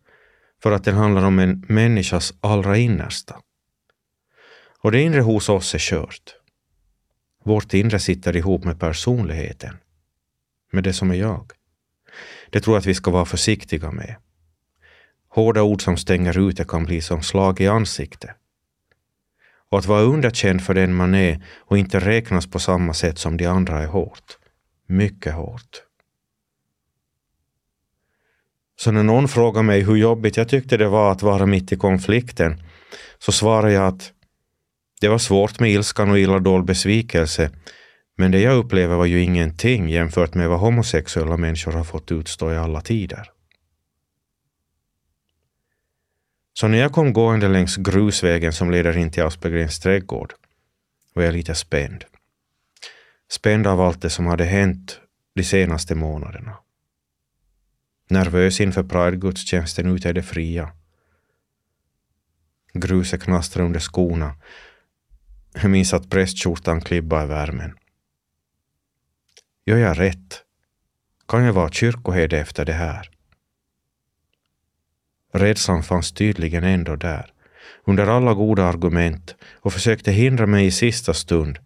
för 0.63 0.71
att 0.71 0.83
den 0.83 0.95
handlar 0.95 1.23
om 1.23 1.39
en 1.39 1.65
människas 1.67 2.33
allra 2.41 2.77
innersta. 2.77 3.41
Och 4.79 4.91
det 4.91 5.01
inre 5.01 5.21
hos 5.21 5.49
oss 5.49 5.73
är 5.73 5.79
kört. 5.79 6.35
Vårt 7.43 7.73
inre 7.73 7.99
sitter 7.99 8.35
ihop 8.35 8.63
med 8.63 8.79
personligheten, 8.79 9.77
med 10.71 10.83
det 10.83 10.93
som 10.93 11.11
är 11.11 11.15
jag. 11.15 11.51
Det 12.49 12.61
tror 12.61 12.75
jag 12.75 12.79
att 12.79 12.85
vi 12.85 12.95
ska 12.95 13.11
vara 13.11 13.25
försiktiga 13.25 13.91
med. 13.91 14.15
Hårda 15.29 15.61
ord 15.61 15.81
som 15.81 15.97
stänger 15.97 16.49
ute 16.49 16.63
kan 16.63 16.85
bli 16.85 17.01
som 17.01 17.21
slag 17.21 17.61
i 17.61 17.67
ansiktet. 17.67 18.40
Och 19.71 19.79
att 19.79 19.85
vara 19.85 20.01
underkänd 20.01 20.61
för 20.61 20.73
den 20.73 20.93
man 20.93 21.15
är 21.15 21.43
och 21.59 21.77
inte 21.77 21.99
räknas 21.99 22.47
på 22.47 22.59
samma 22.59 22.93
sätt 22.93 23.17
som 23.17 23.37
de 23.37 23.45
andra 23.45 23.81
är 23.81 23.87
hårt. 23.87 24.37
Mycket 24.87 25.33
hårt. 25.33 25.83
Så 28.79 28.91
när 28.91 29.03
någon 29.03 29.27
frågar 29.27 29.63
mig 29.63 29.81
hur 29.81 29.95
jobbigt 29.95 30.37
jag 30.37 30.49
tyckte 30.49 30.77
det 30.77 30.87
var 30.87 31.11
att 31.11 31.21
vara 31.21 31.45
mitt 31.45 31.71
i 31.71 31.75
konflikten, 31.75 32.63
så 33.19 33.31
svarar 33.31 33.69
jag 33.69 33.87
att 33.87 34.11
det 35.01 35.07
var 35.07 35.17
svårt 35.17 35.59
med 35.59 35.71
ilskan 35.71 36.11
och 36.11 36.19
illa 36.19 36.39
dold 36.39 36.65
besvikelse, 36.65 37.49
men 38.17 38.31
det 38.31 38.39
jag 38.39 38.57
upplever 38.57 38.95
var 38.95 39.05
ju 39.05 39.23
ingenting 39.23 39.89
jämfört 39.89 40.33
med 40.33 40.49
vad 40.49 40.59
homosexuella 40.59 41.37
människor 41.37 41.71
har 41.71 41.83
fått 41.83 42.11
utstå 42.11 42.51
i 42.51 42.57
alla 42.57 42.81
tider. 42.81 43.29
Så 46.53 46.67
när 46.67 46.77
jag 46.77 46.91
kom 46.91 47.13
gående 47.13 47.47
längs 47.47 47.77
grusvägen 47.77 48.53
som 48.53 48.71
leder 48.71 48.97
in 48.97 49.11
till 49.11 49.23
Aspergrens 49.23 49.79
trädgård 49.79 50.33
var 51.13 51.23
jag 51.23 51.33
lite 51.33 51.55
spänd. 51.55 52.05
Spänd 53.29 53.67
av 53.67 53.81
allt 53.81 54.01
det 54.01 54.09
som 54.09 54.25
hade 54.25 54.43
hänt 54.43 54.99
de 55.35 55.43
senaste 55.43 55.95
månaderna. 55.95 56.57
Nervös 58.09 58.61
inför 58.61 58.83
Pride-gudstjänsten 58.83 59.95
ute 59.95 60.09
i 60.09 60.13
det 60.13 60.23
fria. 60.23 60.71
Gruset 62.73 63.23
knastrade 63.23 63.65
under 63.65 63.79
skorna. 63.79 64.35
Jag 65.53 65.71
minns 65.71 65.93
att 65.93 66.09
prästskjortan 66.09 66.81
klibbade 66.81 67.23
i 67.23 67.27
värmen. 67.27 67.77
Gör 69.65 69.77
jag 69.77 69.99
rätt? 69.99 70.43
Kan 71.27 71.43
jag 71.43 71.53
vara 71.53 71.71
kyrkoherde 71.71 72.39
efter 72.39 72.65
det 72.65 72.73
här? 72.73 73.09
Rädslan 75.31 75.83
fanns 75.83 76.11
tydligen 76.11 76.63
ändå 76.63 76.95
där, 76.95 77.33
under 77.83 78.07
alla 78.07 78.33
goda 78.33 78.63
argument 78.63 79.35
och 79.59 79.73
försökte 79.73 80.11
hindra 80.11 80.47
mig 80.47 80.65
i 80.65 80.71
sista 80.71 81.13
stund. 81.13 81.59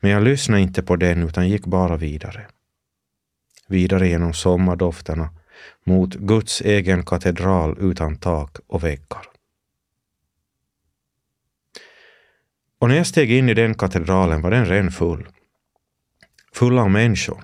Men 0.00 0.10
jag 0.10 0.22
lyssnade 0.22 0.62
inte 0.62 0.82
på 0.82 0.96
den 0.96 1.22
utan 1.22 1.48
gick 1.48 1.66
bara 1.66 1.96
vidare. 1.96 2.46
Vidare 3.68 4.08
genom 4.08 4.34
sommardofterna 4.34 5.30
mot 5.84 6.14
Guds 6.14 6.60
egen 6.60 7.04
katedral 7.04 7.76
utan 7.80 8.16
tak 8.16 8.58
och 8.66 8.84
väggar. 8.84 9.22
Och 12.78 12.88
när 12.88 12.96
jag 12.96 13.06
steg 13.06 13.32
in 13.32 13.48
i 13.48 13.54
den 13.54 13.74
katedralen 13.74 14.42
var 14.42 14.50
den 14.50 14.66
redan 14.66 14.90
full. 14.90 15.28
Full 16.52 16.78
av 16.78 16.90
människor 16.90 17.42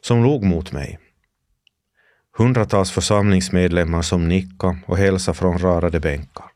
som 0.00 0.22
log 0.22 0.44
mot 0.44 0.72
mig 0.72 0.98
Hundratals 2.36 2.90
församlingsmedlemmar 2.90 4.02
som 4.02 4.28
nickade 4.28 4.78
och 4.86 4.96
hälsade 4.96 5.38
från 5.38 5.58
rörade 5.58 6.00
bänkar. 6.00 6.46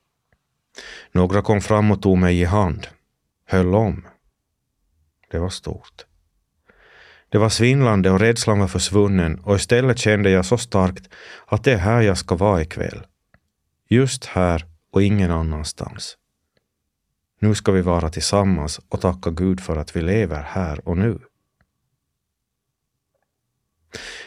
Några 1.12 1.42
kom 1.42 1.61
fram 1.61 1.90
och 1.90 2.02
tog 2.02 2.18
mig 2.18 2.40
i 2.40 2.45
hand, 2.45 2.87
höll 3.47 3.75
om. 3.75 4.06
Det 5.31 5.38
var 5.38 5.48
stort. 5.48 6.07
Det 7.29 7.38
var 7.38 7.48
svindlande 7.48 8.11
och 8.11 8.20
rädslan 8.20 8.59
var 8.59 8.68
försvunnen 8.68 9.38
och 9.38 9.57
istället 9.57 9.98
kände 9.98 10.31
jag 10.31 10.46
så 10.46 10.59
starkt 10.59 11.09
att 11.46 11.64
det 11.64 11.72
är 11.72 11.79
här 11.79 12.01
jag 12.01 12.18
ska 12.18 12.35
vara 12.35 12.62
ikväll. 12.62 13.07
Just 13.88 14.24
här 14.24 14.64
och 14.92 15.03
ingen 15.03 15.31
annanstans. 15.31 16.16
Nu 17.40 17.55
ska 17.55 17.72
vi 17.72 17.83
vara 17.83 18.09
tillsammans 18.09 18.81
och 18.88 19.01
tacka 19.01 19.31
Gud 19.31 19.61
för 19.61 19.77
att 19.77 19.96
vi 19.96 20.03
lever 20.03 20.42
här 20.42 20.88
och 20.88 20.98
nu. 20.98 21.18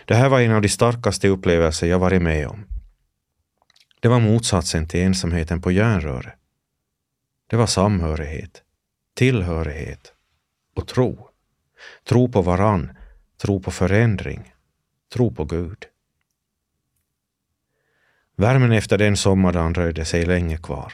Det 0.06 0.16
här 0.16 0.30
var 0.30 0.42
en 0.42 0.52
av 0.52 0.62
de 0.62 0.70
starkaste 0.70 1.28
upplevelser 1.28 1.88
jag 1.88 2.00
varit 2.00 2.22
med 2.22 2.48
om. 2.48 2.66
Det 4.00 4.08
var 4.08 4.20
motsatsen 4.20 4.88
till 4.88 5.00
ensamheten 5.00 5.62
på 5.62 5.72
järnröret. 5.72 6.34
Det 7.48 7.56
var 7.56 7.68
samhörighet, 7.68 8.64
tillhörighet 9.14 10.14
och 10.76 10.88
tro. 10.88 11.30
Tro 12.04 12.32
på 12.32 12.42
varann, 12.42 12.92
tro 13.42 13.60
på 13.60 13.72
förändring, 13.72 14.54
tro 15.14 15.36
på 15.36 15.46
Gud. 15.46 15.86
Värmen 18.36 18.72
efter 18.72 18.98
den 18.98 19.18
sommardagen 19.18 19.74
dröjde 19.74 20.06
sig 20.06 20.26
länge 20.26 20.58
kvar. 20.58 20.94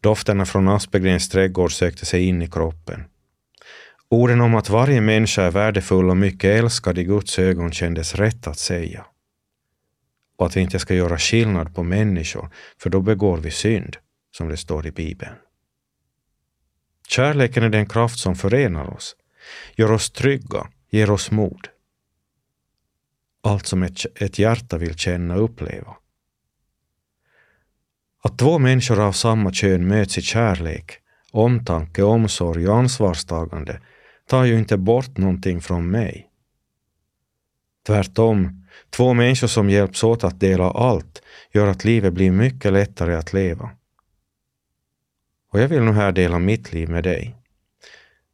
Dofterna 0.00 0.46
från 0.46 0.68
Aspergrens 0.68 1.28
trädgård 1.28 1.72
sökte 1.72 2.06
sig 2.06 2.24
in 2.24 2.42
i 2.42 2.50
kroppen. 2.50 3.04
Orden 4.12 4.40
om 4.40 4.54
att 4.54 4.70
varje 4.70 5.00
människa 5.00 5.42
är 5.42 5.50
värdefull 5.50 6.10
och 6.10 6.16
mycket 6.16 6.58
älskad 6.58 6.98
i 6.98 7.04
Guds 7.04 7.38
ögon 7.38 7.72
kändes 7.72 8.14
rätt 8.14 8.46
att 8.46 8.58
säga. 8.58 9.06
Och 10.36 10.46
att 10.46 10.56
vi 10.56 10.60
inte 10.60 10.78
ska 10.78 10.94
göra 10.94 11.18
skillnad 11.18 11.74
på 11.74 11.82
människor, 11.82 12.50
för 12.78 12.90
då 12.90 13.00
begår 13.00 13.38
vi 13.38 13.50
synd, 13.50 13.96
som 14.30 14.48
det 14.48 14.56
står 14.56 14.86
i 14.86 14.90
Bibeln. 14.90 15.34
Kärleken 17.08 17.62
är 17.62 17.68
den 17.68 17.86
kraft 17.86 18.18
som 18.18 18.36
förenar 18.36 18.94
oss, 18.94 19.16
gör 19.76 19.92
oss 19.92 20.10
trygga, 20.10 20.66
ger 20.90 21.10
oss 21.10 21.30
mod. 21.30 21.68
Allt 23.42 23.66
som 23.66 23.82
ett, 23.82 24.22
ett 24.22 24.38
hjärta 24.38 24.78
vill 24.78 24.98
känna 24.98 25.34
och 25.34 25.44
uppleva. 25.44 25.96
Att 28.22 28.38
två 28.38 28.58
människor 28.58 29.00
av 29.00 29.12
samma 29.12 29.52
kön 29.52 29.88
möts 29.88 30.18
i 30.18 30.22
kärlek, 30.22 30.98
omtanke, 31.30 32.02
omsorg 32.02 32.68
och 32.68 32.76
ansvarstagande 32.76 33.80
tar 34.32 34.44
ju 34.44 34.58
inte 34.58 34.76
bort 34.76 35.16
någonting 35.16 35.60
från 35.60 35.90
mig. 35.90 36.28
Tvärtom, 37.86 38.66
två 38.90 39.14
människor 39.14 39.46
som 39.46 39.70
hjälps 39.70 40.04
åt 40.04 40.24
att 40.24 40.40
dela 40.40 40.70
allt 40.70 41.22
gör 41.50 41.66
att 41.66 41.84
livet 41.84 42.12
blir 42.12 42.30
mycket 42.30 42.72
lättare 42.72 43.14
att 43.14 43.32
leva. 43.32 43.70
Och 45.48 45.60
jag 45.60 45.68
vill 45.68 45.82
nu 45.82 45.92
här 45.92 46.12
dela 46.12 46.38
mitt 46.38 46.72
liv 46.72 46.88
med 46.88 47.04
dig. 47.04 47.36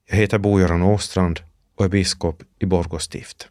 Jag 0.04 0.16
heter 0.16 0.38
Bo-Göran 0.38 0.82
Åstrand 0.82 1.40
och 1.74 1.84
är 1.84 1.88
biskop 1.88 2.42
i 2.58 2.66
Borgå 2.66 2.98
stift. 2.98 3.48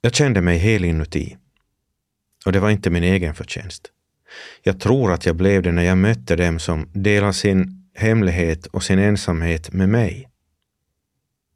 Jag 0.00 0.14
kände 0.14 0.40
mig 0.40 0.58
hel 0.58 0.84
inuti. 0.84 1.36
Och 2.46 2.52
det 2.52 2.60
var 2.60 2.70
inte 2.70 2.90
min 2.90 3.04
egen 3.04 3.34
förtjänst. 3.34 3.92
Jag 4.62 4.80
tror 4.80 5.12
att 5.12 5.26
jag 5.26 5.36
blev 5.36 5.62
det 5.62 5.72
när 5.72 5.82
jag 5.82 5.98
mötte 5.98 6.36
dem 6.36 6.58
som 6.58 6.88
delar 6.92 7.32
sin 7.32 7.88
hemlighet 7.94 8.66
och 8.66 8.82
sin 8.82 8.98
ensamhet 8.98 9.72
med 9.72 9.88
mig. 9.88 10.28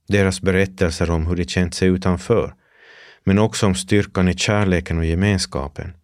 Deras 0.09 0.41
berättelser 0.41 1.11
om 1.11 1.27
hur 1.27 1.37
de 1.37 1.45
känt 1.45 1.75
sig 1.75 1.89
utanför, 1.89 2.55
men 3.25 3.39
också 3.39 3.67
om 3.67 3.75
styrkan 3.75 4.29
i 4.29 4.37
kärleken 4.37 4.99
och 4.99 5.05
gemenskapen, 5.05 5.97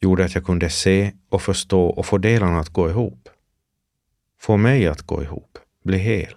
gjorde 0.00 0.24
att 0.24 0.34
jag 0.34 0.44
kunde 0.44 0.70
se 0.70 1.12
och 1.28 1.42
förstå 1.42 1.86
och 1.86 2.06
få 2.06 2.18
delarna 2.18 2.58
att 2.58 2.68
gå 2.68 2.90
ihop. 2.90 3.28
Få 4.40 4.56
mig 4.56 4.86
att 4.86 5.02
gå 5.02 5.22
ihop, 5.22 5.58
bli 5.84 5.98
hel. 5.98 6.34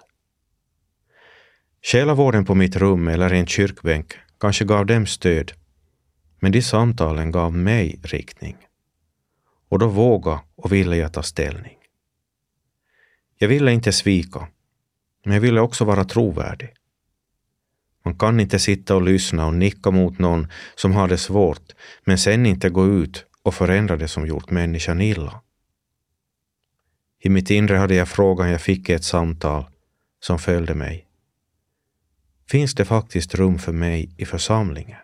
Själavården 1.81 2.45
på 2.45 2.55
mitt 2.55 2.75
rum 2.75 3.07
eller 3.07 3.33
en 3.33 3.47
kyrkbänk 3.47 4.13
kanske 4.39 4.65
gav 4.65 4.85
dem 4.85 5.05
stöd, 5.05 5.51
men 6.39 6.51
de 6.51 6.61
samtalen 6.61 7.31
gav 7.31 7.53
mig 7.53 7.99
riktning 8.03 8.57
och 9.73 9.79
då 9.79 9.87
vågade 9.87 10.39
och 10.55 10.71
ville 10.71 10.97
jag 10.97 11.13
ta 11.13 11.23
ställning. 11.23 11.77
Jag 13.37 13.47
ville 13.47 13.71
inte 13.71 13.91
svika, 13.91 14.47
men 15.25 15.33
jag 15.33 15.41
ville 15.41 15.61
också 15.61 15.85
vara 15.85 16.03
trovärdig. 16.03 16.69
Man 18.05 18.17
kan 18.17 18.39
inte 18.39 18.59
sitta 18.59 18.95
och 18.95 19.01
lyssna 19.01 19.45
och 19.45 19.53
nicka 19.53 19.91
mot 19.91 20.19
någon 20.19 20.47
som 20.75 20.91
har 20.91 21.07
det 21.07 21.17
svårt, 21.17 21.71
men 22.03 22.17
sen 22.17 22.45
inte 22.45 22.69
gå 22.69 22.87
ut 22.87 23.25
och 23.43 23.53
förändra 23.53 23.97
det 23.97 24.07
som 24.07 24.27
gjort 24.27 24.49
människan 24.49 25.01
illa. 25.01 25.41
I 27.19 27.29
mitt 27.29 27.49
inre 27.49 27.77
hade 27.77 27.95
jag 27.95 28.09
frågan 28.09 28.49
jag 28.49 28.61
fick 28.61 28.89
i 28.89 28.93
ett 28.93 29.03
samtal 29.03 29.65
som 30.19 30.39
följde 30.39 30.75
mig. 30.75 31.07
Finns 32.49 32.75
det 32.75 32.85
faktiskt 32.85 33.35
rum 33.35 33.59
för 33.59 33.71
mig 33.71 34.09
i 34.17 34.25
församlingen? 34.25 34.99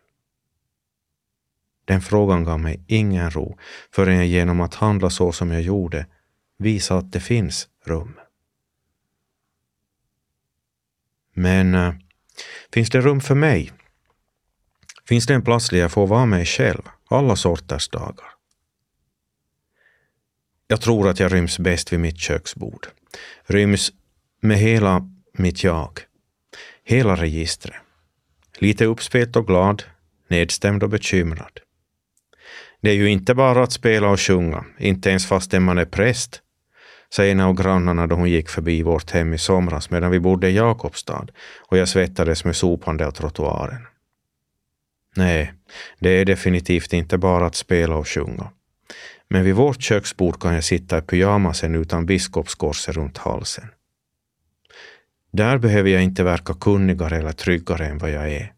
Den 1.89 2.01
frågan 2.01 2.43
gav 2.43 2.59
mig 2.59 2.83
ingen 2.87 3.31
ro 3.31 3.57
förrän 3.91 4.15
jag 4.17 4.25
genom 4.25 4.61
att 4.61 4.75
handla 4.75 5.09
så 5.09 5.31
som 5.31 5.51
jag 5.51 5.61
gjorde 5.61 6.05
visade 6.57 6.99
att 6.99 7.11
det 7.11 7.19
finns 7.19 7.67
rum. 7.85 8.19
Men 11.33 11.75
äh, 11.75 11.93
finns 12.73 12.89
det 12.89 13.01
rum 13.01 13.21
för 13.21 13.35
mig? 13.35 13.71
Finns 15.05 15.25
det 15.25 15.33
en 15.33 15.41
plats 15.41 15.69
där 15.69 15.77
jag 15.77 15.91
får 15.91 16.07
vara 16.07 16.25
mig 16.25 16.45
själv, 16.45 16.81
alla 17.09 17.35
sorters 17.35 17.89
dagar? 17.89 18.27
Jag 20.67 20.81
tror 20.81 21.09
att 21.09 21.19
jag 21.19 21.33
ryms 21.33 21.59
bäst 21.59 21.93
vid 21.93 21.99
mitt 21.99 22.19
köksbord. 22.19 22.87
Ryms 23.43 23.91
med 24.41 24.57
hela 24.57 25.09
mitt 25.33 25.63
jag. 25.63 25.99
Hela 26.83 27.15
registret. 27.15 27.75
Lite 28.57 28.85
uppspelt 28.85 29.35
och 29.35 29.47
glad, 29.47 29.83
nedstämd 30.27 30.83
och 30.83 30.89
bekymrad. 30.89 31.59
Det 32.81 32.89
är 32.89 32.95
ju 32.95 33.09
inte 33.09 33.35
bara 33.35 33.63
att 33.63 33.71
spela 33.71 34.09
och 34.09 34.19
sjunga, 34.19 34.65
inte 34.77 35.09
ens 35.09 35.27
fastän 35.27 35.63
man 35.63 35.77
är 35.77 35.85
präst, 35.85 36.41
sa 37.09 37.25
en 37.25 37.39
av 37.39 37.53
grannarna 37.53 38.07
då 38.07 38.15
hon 38.15 38.29
gick 38.29 38.49
förbi 38.49 38.83
vårt 38.83 39.11
hem 39.11 39.33
i 39.33 39.37
somras 39.37 39.89
medan 39.89 40.11
vi 40.11 40.19
bodde 40.19 40.49
i 40.49 40.55
Jakobstad 40.55 41.27
och 41.67 41.77
jag 41.77 41.89
svettades 41.89 42.45
med 42.45 42.55
sopande 42.55 43.07
av 43.07 43.11
trottoaren. 43.11 43.87
Nej, 45.15 45.53
det 45.99 46.09
är 46.09 46.25
definitivt 46.25 46.93
inte 46.93 47.17
bara 47.17 47.45
att 47.45 47.55
spela 47.55 47.95
och 47.95 48.07
sjunga. 48.07 48.51
Men 49.27 49.43
vid 49.43 49.55
vårt 49.55 49.81
köksbord 49.81 50.41
kan 50.41 50.53
jag 50.53 50.63
sitta 50.63 50.97
i 50.97 51.01
pyjamasen 51.01 51.75
utan 51.75 52.05
biskopskorset 52.05 52.95
runt 52.95 53.17
halsen. 53.17 53.67
Där 55.31 55.57
behöver 55.57 55.89
jag 55.89 56.03
inte 56.03 56.23
verka 56.23 56.53
kunnigare 56.53 57.17
eller 57.17 57.31
tryggare 57.31 57.87
än 57.87 57.97
vad 57.97 58.11
jag 58.11 58.31
är. 58.31 58.53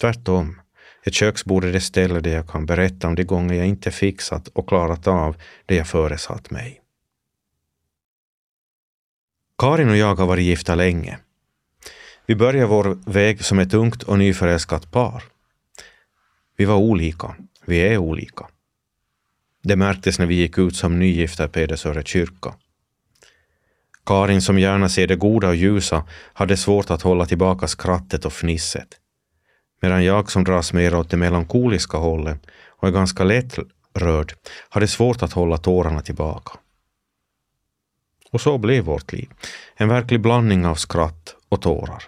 Tvärtom, 0.00 0.60
ett 1.06 1.14
köksbord 1.14 1.64
är 1.64 1.72
det 1.72 1.80
ställe 1.80 2.20
där 2.20 2.30
jag 2.30 2.48
kan 2.48 2.66
berätta 2.66 3.08
om 3.08 3.14
de 3.14 3.24
gånger 3.24 3.54
jag 3.54 3.66
inte 3.66 3.90
fixat 3.90 4.48
och 4.48 4.68
klarat 4.68 5.06
av 5.06 5.36
det 5.66 5.74
jag 5.74 5.88
föresatt 5.88 6.50
mig. 6.50 6.80
Karin 9.58 9.88
och 9.88 9.96
jag 9.96 10.16
har 10.16 10.26
varit 10.26 10.44
gifta 10.44 10.74
länge. 10.74 11.18
Vi 12.26 12.36
började 12.36 12.66
vår 12.66 12.98
väg 13.10 13.44
som 13.44 13.58
ett 13.58 13.74
ungt 13.74 14.02
och 14.02 14.18
nyförälskat 14.18 14.90
par. 14.90 15.22
Vi 16.56 16.64
var 16.64 16.76
olika, 16.76 17.36
vi 17.64 17.78
är 17.78 17.98
olika. 17.98 18.46
Det 19.62 19.76
märktes 19.76 20.18
när 20.18 20.26
vi 20.26 20.34
gick 20.34 20.58
ut 20.58 20.76
som 20.76 20.98
nygifta 20.98 21.44
i 21.44 21.48
Pedersöre 21.48 22.02
kyrka. 22.04 22.54
Karin 24.06 24.42
som 24.42 24.58
gärna 24.58 24.88
ser 24.88 25.06
det 25.06 25.16
goda 25.16 25.48
och 25.48 25.56
ljusa 25.56 26.04
hade 26.32 26.56
svårt 26.56 26.90
att 26.90 27.02
hålla 27.02 27.26
tillbaka 27.26 27.68
skrattet 27.68 28.24
och 28.24 28.32
fnisset. 28.32 29.00
Medan 29.80 30.04
jag 30.04 30.30
som 30.30 30.44
dras 30.44 30.72
mer 30.72 30.94
åt 30.94 31.10
det 31.10 31.16
melankoliska 31.16 31.98
hållet 31.98 32.46
och 32.66 32.88
är 32.88 32.92
ganska 32.92 33.24
lättrörd 33.24 34.34
hade 34.68 34.88
svårt 34.88 35.22
att 35.22 35.32
hålla 35.32 35.58
tårarna 35.58 36.02
tillbaka. 36.02 36.58
Och 38.32 38.40
så 38.40 38.58
blev 38.58 38.84
vårt 38.84 39.12
liv. 39.12 39.30
En 39.74 39.88
verklig 39.88 40.20
blandning 40.20 40.66
av 40.66 40.74
skratt 40.74 41.36
och 41.48 41.62
tårar. 41.62 42.02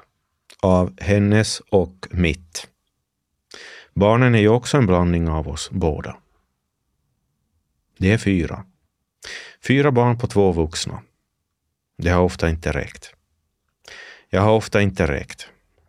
Av 0.63 1.01
hennes 1.01 1.61
och 1.61 2.07
mitt. 2.11 2.69
Barnen 3.95 4.35
är 4.35 4.39
ju 4.39 4.49
också 4.49 4.77
en 4.77 4.87
blandning 4.87 5.29
av 5.29 5.49
oss 5.49 5.71
båda. 5.71 6.17
Det 7.99 8.13
är 8.13 8.19
fyra. 8.19 8.65
Fyra 9.67 9.91
barn 9.91 10.19
på 10.19 10.27
två 10.27 10.53
vuxna. 10.53 11.03
Det 11.99 12.11
har 12.11 12.23
ofta 12.23 12.49
inte 12.49 12.73
räckt. 12.73 13.15
Jag 14.29 14.43
har 14.43 14.53
ofta 14.53 14.83
inte 14.83 15.07
räckt. 15.07 15.49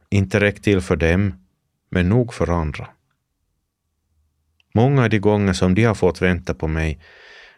Inte 0.09 0.39
räckt 0.39 0.63
till 0.63 0.81
för 0.81 0.95
dem, 0.95 1.45
men 1.89 2.09
nog 2.09 2.33
för 2.33 2.49
andra. 2.49 2.87
Många 4.73 5.05
är 5.05 5.09
de 5.09 5.19
gånger 5.19 5.53
som 5.53 5.75
de 5.75 5.83
har 5.83 5.95
fått 5.95 6.21
vänta 6.21 6.53
på 6.53 6.67
mig 6.67 6.99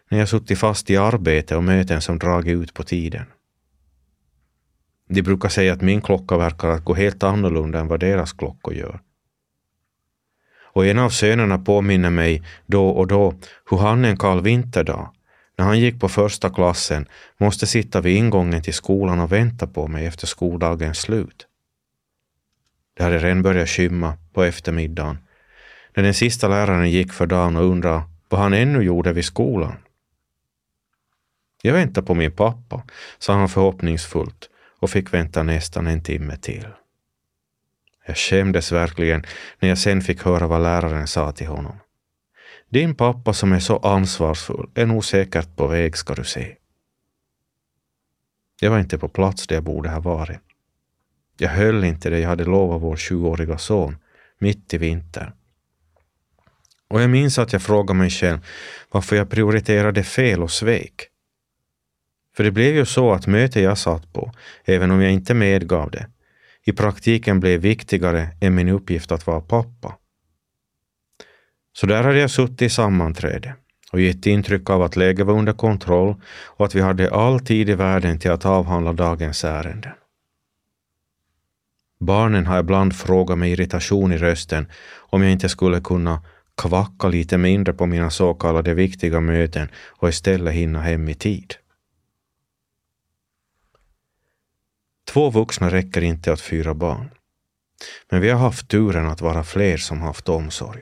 när 0.08 0.18
jag 0.18 0.28
suttit 0.28 0.58
fast 0.58 0.90
i 0.90 0.96
arbete 0.96 1.56
och 1.56 1.64
möten 1.64 2.00
som 2.00 2.18
dragit 2.18 2.62
ut 2.62 2.74
på 2.74 2.82
tiden. 2.82 3.26
De 5.08 5.22
brukar 5.22 5.48
säga 5.48 5.72
att 5.72 5.80
min 5.80 6.00
klocka 6.00 6.36
verkar 6.36 6.68
att 6.68 6.84
gå 6.84 6.94
helt 6.94 7.22
annorlunda 7.22 7.80
än 7.80 7.88
vad 7.88 8.00
deras 8.00 8.32
klockor 8.32 8.74
gör. 8.74 9.00
Och 10.74 10.86
en 10.86 10.98
av 10.98 11.10
sönerna 11.10 11.58
påminner 11.58 12.10
mig 12.10 12.42
då 12.66 12.88
och 12.88 13.06
då 13.06 13.34
hur 13.70 13.78
han 13.78 14.04
en 14.04 14.16
kall 14.16 14.42
vinterdag, 14.42 15.10
när 15.58 15.64
han 15.64 15.80
gick 15.80 16.00
på 16.00 16.08
första 16.08 16.50
klassen, 16.50 17.06
måste 17.38 17.66
sitta 17.66 18.00
vid 18.00 18.16
ingången 18.16 18.62
till 18.62 18.74
skolan 18.74 19.20
och 19.20 19.32
vänta 19.32 19.66
på 19.66 19.88
mig 19.88 20.06
efter 20.06 20.26
skoldagens 20.26 20.98
slut. 20.98 21.46
Det 22.94 23.02
hade 23.02 23.18
redan 23.18 23.42
börjat 23.42 23.68
skymma 23.68 24.18
på 24.32 24.44
eftermiddagen 24.44 25.18
när 25.94 26.02
den 26.02 26.14
sista 26.14 26.48
läraren 26.48 26.90
gick 26.90 27.12
för 27.12 27.26
dagen 27.26 27.56
och 27.56 27.64
undrade 27.64 28.02
vad 28.28 28.40
han 28.40 28.52
ännu 28.54 28.82
gjorde 28.82 29.12
vid 29.12 29.24
skolan. 29.24 29.76
Jag 31.62 31.72
väntar 31.72 32.02
på 32.02 32.14
min 32.14 32.32
pappa, 32.32 32.82
sa 33.18 33.34
han 33.34 33.48
förhoppningsfullt 33.48 34.50
och 34.78 34.90
fick 34.90 35.14
vänta 35.14 35.42
nästan 35.42 35.86
en 35.86 36.02
timme 36.02 36.36
till. 36.36 36.66
Jag 38.06 38.16
skämdes 38.16 38.72
verkligen 38.72 39.24
när 39.58 39.68
jag 39.68 39.78
sen 39.78 40.00
fick 40.00 40.22
höra 40.22 40.46
vad 40.46 40.62
läraren 40.62 41.06
sa 41.06 41.32
till 41.32 41.46
honom. 41.46 41.76
Din 42.68 42.94
pappa 42.94 43.32
som 43.32 43.52
är 43.52 43.60
så 43.60 43.76
ansvarsfull 43.76 44.70
är 44.74 44.86
nog 44.86 45.04
säkert 45.04 45.56
på 45.56 45.66
väg 45.66 45.96
ska 45.96 46.14
du 46.14 46.24
se. 46.24 46.56
Jag 48.60 48.70
var 48.70 48.78
inte 48.78 48.98
på 48.98 49.08
plats 49.08 49.46
där 49.46 49.56
jag 49.56 49.64
borde 49.64 49.90
ha 49.90 50.00
varit. 50.00 50.38
Jag 51.38 51.48
höll 51.48 51.84
inte 51.84 52.10
det 52.10 52.18
jag 52.18 52.28
hade 52.28 52.44
lovat 52.44 52.82
vår 52.82 52.96
sjuåriga 52.96 53.58
son, 53.58 53.96
mitt 54.42 54.74
i 54.74 54.78
vintern. 54.78 55.32
Och 56.88 57.02
jag 57.02 57.10
minns 57.10 57.38
att 57.38 57.52
jag 57.52 57.62
frågade 57.62 57.98
mig 57.98 58.10
själv 58.10 58.38
varför 58.90 59.16
jag 59.16 59.30
prioriterade 59.30 60.02
fel 60.04 60.42
och 60.42 60.50
svek. 60.50 61.08
För 62.36 62.44
det 62.44 62.50
blev 62.50 62.74
ju 62.74 62.86
så 62.86 63.12
att 63.12 63.26
mötet 63.26 63.62
jag 63.62 63.78
satt 63.78 64.12
på, 64.12 64.32
även 64.64 64.90
om 64.90 65.02
jag 65.02 65.12
inte 65.12 65.34
medgav 65.34 65.90
det, 65.90 66.06
i 66.64 66.72
praktiken 66.72 67.40
blev 67.40 67.60
viktigare 67.60 68.28
än 68.40 68.54
min 68.54 68.68
uppgift 68.68 69.12
att 69.12 69.26
vara 69.26 69.40
pappa. 69.40 69.96
Så 71.72 71.86
där 71.86 72.02
hade 72.02 72.20
jag 72.20 72.30
suttit 72.30 72.62
i 72.62 72.68
sammanträde 72.68 73.54
och 73.92 74.00
gett 74.00 74.26
intryck 74.26 74.70
av 74.70 74.82
att 74.82 74.96
läget 74.96 75.26
var 75.26 75.34
under 75.34 75.52
kontroll 75.52 76.14
och 76.46 76.66
att 76.66 76.74
vi 76.74 76.80
hade 76.80 77.14
all 77.14 77.40
tid 77.40 77.70
i 77.70 77.74
världen 77.74 78.18
till 78.18 78.30
att 78.30 78.46
avhandla 78.46 78.92
dagens 78.92 79.44
ärenden. 79.44 79.92
Barnen 82.02 82.46
har 82.46 82.60
ibland 82.60 82.96
frågat 82.96 83.38
med 83.38 83.50
irritation 83.50 84.12
i 84.12 84.18
rösten 84.18 84.66
om 84.96 85.22
jag 85.22 85.32
inte 85.32 85.48
skulle 85.48 85.80
kunna 85.80 86.22
kvacka 86.56 87.08
lite 87.08 87.38
mindre 87.38 87.72
på 87.72 87.86
mina 87.86 88.10
så 88.10 88.34
kallade 88.34 88.74
viktiga 88.74 89.20
möten 89.20 89.68
och 89.88 90.08
istället 90.08 90.54
hinna 90.54 90.80
hem 90.80 91.08
i 91.08 91.14
tid. 91.14 91.54
Två 95.12 95.30
vuxna 95.30 95.70
räcker 95.70 96.02
inte 96.02 96.32
åt 96.32 96.40
fyra 96.40 96.74
barn. 96.74 97.10
Men 98.10 98.20
vi 98.20 98.30
har 98.30 98.38
haft 98.38 98.68
turen 98.68 99.06
att 99.06 99.20
vara 99.20 99.44
fler 99.44 99.76
som 99.76 100.00
haft 100.00 100.28
omsorg. 100.28 100.80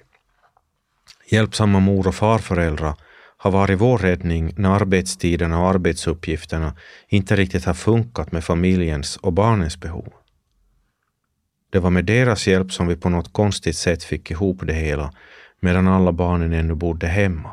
Hjälpsamma 1.27 1.81
mor 1.81 2.09
och 2.09 2.15
farföräldrar 2.15 2.95
har 3.37 3.51
varit 3.51 3.81
vår 3.81 3.99
räddning 3.99 4.55
när 4.57 4.71
arbetstiderna 4.71 5.61
och 5.61 5.69
arbetsuppgifterna 5.69 6.77
inte 7.09 7.37
riktigt 7.37 7.65
har 7.65 7.75
funkat 7.75 8.33
med 8.33 8.45
familjens 8.45 9.17
och 9.17 9.33
barnens 9.33 9.81
behov. 9.81 10.13
Det 11.71 11.79
var 11.79 11.91
med 11.91 12.05
deras 12.05 12.47
hjälp 12.47 12.73
som 12.73 12.87
vi 12.87 12.97
på 12.97 13.09
något 13.09 13.33
konstigt 13.33 13.77
sätt 13.77 14.05
fick 14.05 14.31
ihop 14.31 14.61
det 14.63 14.73
hela 14.73 15.13
medan 15.61 15.89
alla 15.89 16.13
barnen 16.13 16.53
ännu 16.53 16.75
bodde 16.75 17.07
hemma. 17.07 17.51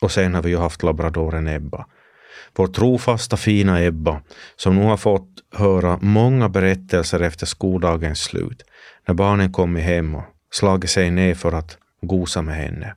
Och 0.00 0.12
sen 0.12 0.34
har 0.34 0.42
vi 0.42 0.50
ju 0.50 0.58
haft 0.58 0.82
labradoren 0.82 1.48
Ebba 1.48 1.86
vår 2.54 2.66
trofasta 2.66 3.36
fina 3.36 3.82
Ebba, 3.82 4.20
som 4.56 4.76
nu 4.76 4.84
har 4.84 4.96
fått 4.96 5.28
höra 5.54 5.98
många 6.00 6.48
berättelser 6.48 7.20
efter 7.20 7.46
skoldagens 7.46 8.22
slut, 8.22 8.62
när 9.06 9.14
barnen 9.14 9.52
kommit 9.52 9.84
hem 9.84 10.14
och 10.14 10.24
slagit 10.50 10.90
sig 10.90 11.10
ner 11.10 11.34
för 11.34 11.52
att 11.52 11.78
gosa 12.00 12.42
med 12.42 12.56
henne, 12.56 12.94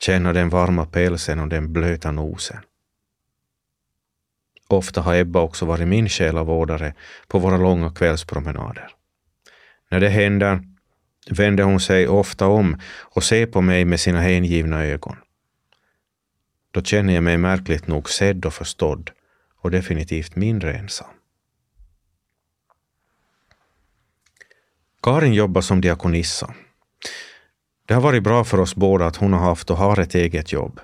känna 0.00 0.32
den 0.32 0.48
varma 0.48 0.86
pälsen 0.86 1.40
och 1.40 1.48
den 1.48 1.72
blöta 1.72 2.10
nosen. 2.10 2.58
Ofta 4.68 5.00
har 5.00 5.14
Ebba 5.14 5.40
också 5.40 5.66
varit 5.66 5.88
min 5.88 6.08
själavårdare 6.08 6.94
på 7.28 7.38
våra 7.38 7.56
långa 7.56 7.90
kvällspromenader. 7.90 8.90
När 9.90 10.00
det 10.00 10.08
händer 10.08 10.60
vänder 11.30 11.64
hon 11.64 11.80
sig 11.80 12.08
ofta 12.08 12.46
om 12.46 12.80
och 12.98 13.24
ser 13.24 13.46
på 13.46 13.60
mig 13.60 13.84
med 13.84 14.00
sina 14.00 14.20
hängivna 14.20 14.84
ögon. 14.84 15.16
Då 16.70 16.82
känner 16.82 17.14
jag 17.14 17.22
mig 17.22 17.38
märkligt 17.38 17.86
nog 17.86 18.10
sedd 18.10 18.46
och 18.46 18.54
förstådd 18.54 19.10
och 19.60 19.70
definitivt 19.70 20.36
mindre 20.36 20.74
ensam. 20.74 21.08
Karin 25.02 25.34
jobbar 25.34 25.60
som 25.60 25.80
diakonissa. 25.80 26.54
Det 27.86 27.94
har 27.94 28.00
varit 28.00 28.22
bra 28.22 28.44
för 28.44 28.60
oss 28.60 28.74
båda 28.74 29.06
att 29.06 29.16
hon 29.16 29.32
har 29.32 29.40
haft 29.40 29.70
och 29.70 29.76
har 29.76 30.00
ett 30.00 30.14
eget 30.14 30.52
jobb. 30.52 30.80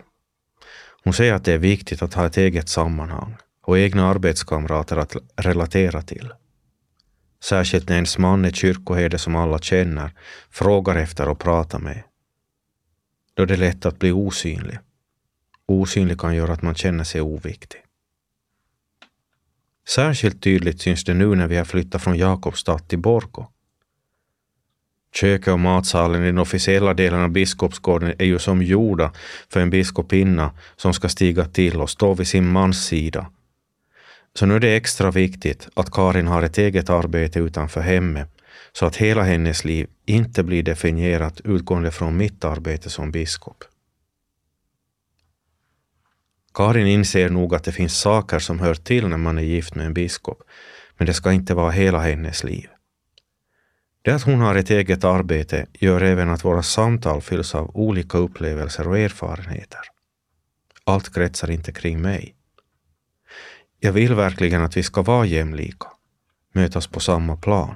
Hon 1.05 1.13
säger 1.13 1.35
att 1.35 1.45
det 1.45 1.53
är 1.53 1.59
viktigt 1.59 2.03
att 2.03 2.15
ha 2.15 2.27
ett 2.27 2.37
eget 2.37 2.69
sammanhang 2.69 3.37
och 3.67 3.79
egna 3.79 4.07
arbetskamrater 4.07 4.97
att 4.97 5.17
relatera 5.37 6.03
till. 6.03 6.33
Särskilt 7.43 7.89
när 7.89 7.97
ens 7.97 8.19
man 8.19 8.45
är 8.45 8.51
kyrkoherde 8.51 9.19
som 9.19 9.37
alla 9.37 9.59
känner, 9.59 10.13
frågar 10.51 10.97
efter 10.97 11.29
och 11.29 11.39
pratar 11.39 11.79
med. 11.79 12.03
Då 13.35 13.43
är 13.43 13.47
det 13.47 13.57
lätt 13.57 13.87
att 13.87 13.99
bli 13.99 14.13
osynlig 14.13 14.79
Osynlig 15.67 16.21
kan 16.21 16.37
göra 16.37 16.53
att 16.53 16.63
man 16.63 16.75
känner 16.75 17.05
sig 17.05 17.21
oviktig. 17.21 17.81
Särskilt 19.89 20.43
tydligt 20.43 20.81
syns 20.81 21.05
det 21.05 21.15
nu 21.15 21.35
när 21.35 21.47
vi 21.47 21.57
har 21.57 21.65
flyttat 21.65 22.03
från 22.03 22.19
Jakobstad 22.19 22.79
till 22.79 22.99
Borgå. 22.99 23.51
Köket 25.15 25.53
och 25.53 25.61
matsalen 25.61 26.23
i 26.23 26.27
den 26.27 26.39
officiella 26.39 26.95
delen 26.95 27.21
av 27.21 27.29
Biskopsgården 27.29 28.15
är 28.19 28.25
ju 28.25 28.39
som 28.39 28.63
gjorda 28.63 29.13
för 29.49 29.61
en 29.61 29.71
biskopinna 29.71 30.53
som 30.77 30.95
ska 30.95 31.09
stiga 31.09 31.45
till 31.45 31.81
och 31.81 31.91
stå 31.91 32.15
vid 32.15 32.27
sin 32.27 32.49
mans 32.49 32.87
sida. 32.87 33.27
Så 34.39 34.47
nu 34.47 34.57
är 34.57 34.61
det 34.61 34.77
extra 34.77 35.11
viktigt 35.11 35.69
att 35.75 35.91
Karin 35.91 36.27
har 36.27 36.43
ett 36.43 36.59
eget 36.59 36.91
arbete 36.91 37.39
utanför 37.39 37.81
hemmet 37.81 38.29
så 38.73 38.87
att 38.87 38.97
hela 38.97 39.23
hennes 39.23 39.65
liv 39.65 39.89
inte 40.07 40.43
blir 40.43 40.63
definierat 40.63 41.41
utgående 41.41 41.91
från 41.91 42.17
mitt 42.17 42.45
arbete 42.45 42.91
som 42.91 43.11
biskop. 43.11 43.65
Karin 46.55 46.87
inser 46.87 47.31
nog 47.31 47.55
att 47.55 47.65
det 47.65 47.73
finns 47.73 48.01
saker 48.01 48.39
som 48.39 48.61
hör 48.61 48.75
till 48.75 49.09
när 49.09 49.17
man 49.17 49.39
är 49.39 49.43
gift 49.43 49.75
med 49.75 49.87
en 49.87 49.95
biskop, 49.95 50.43
men 50.97 51.07
det 51.07 51.15
ska 51.15 51.33
inte 51.33 51.55
vara 51.55 51.71
hela 51.71 51.99
hennes 51.99 52.45
liv. 52.45 52.69
Det 54.03 54.11
att 54.11 54.23
hon 54.23 54.41
har 54.41 54.55
ett 54.55 54.71
eget 54.71 55.05
arbete 55.05 55.67
gör 55.73 56.01
även 56.01 56.31
att 56.31 56.45
våra 56.45 56.63
samtal 56.63 57.23
fylls 57.23 57.55
av 57.55 57.77
olika 57.77 58.19
upplevelser 58.19 58.89
och 58.89 58.99
erfarenheter. 58.99 59.81
Allt 60.85 61.15
kretsar 61.15 61.51
inte 61.51 61.73
kring 61.73 62.03
mig. 62.03 62.35
Jag 63.85 63.93
vill 63.93 64.15
verkligen 64.15 64.63
att 64.63 64.77
vi 64.77 64.83
ska 64.83 65.03
vara 65.03 65.27
jämlika, 65.27 65.87
mötas 66.53 66.87
på 66.87 67.01
samma 67.01 67.37
plan. 67.37 67.75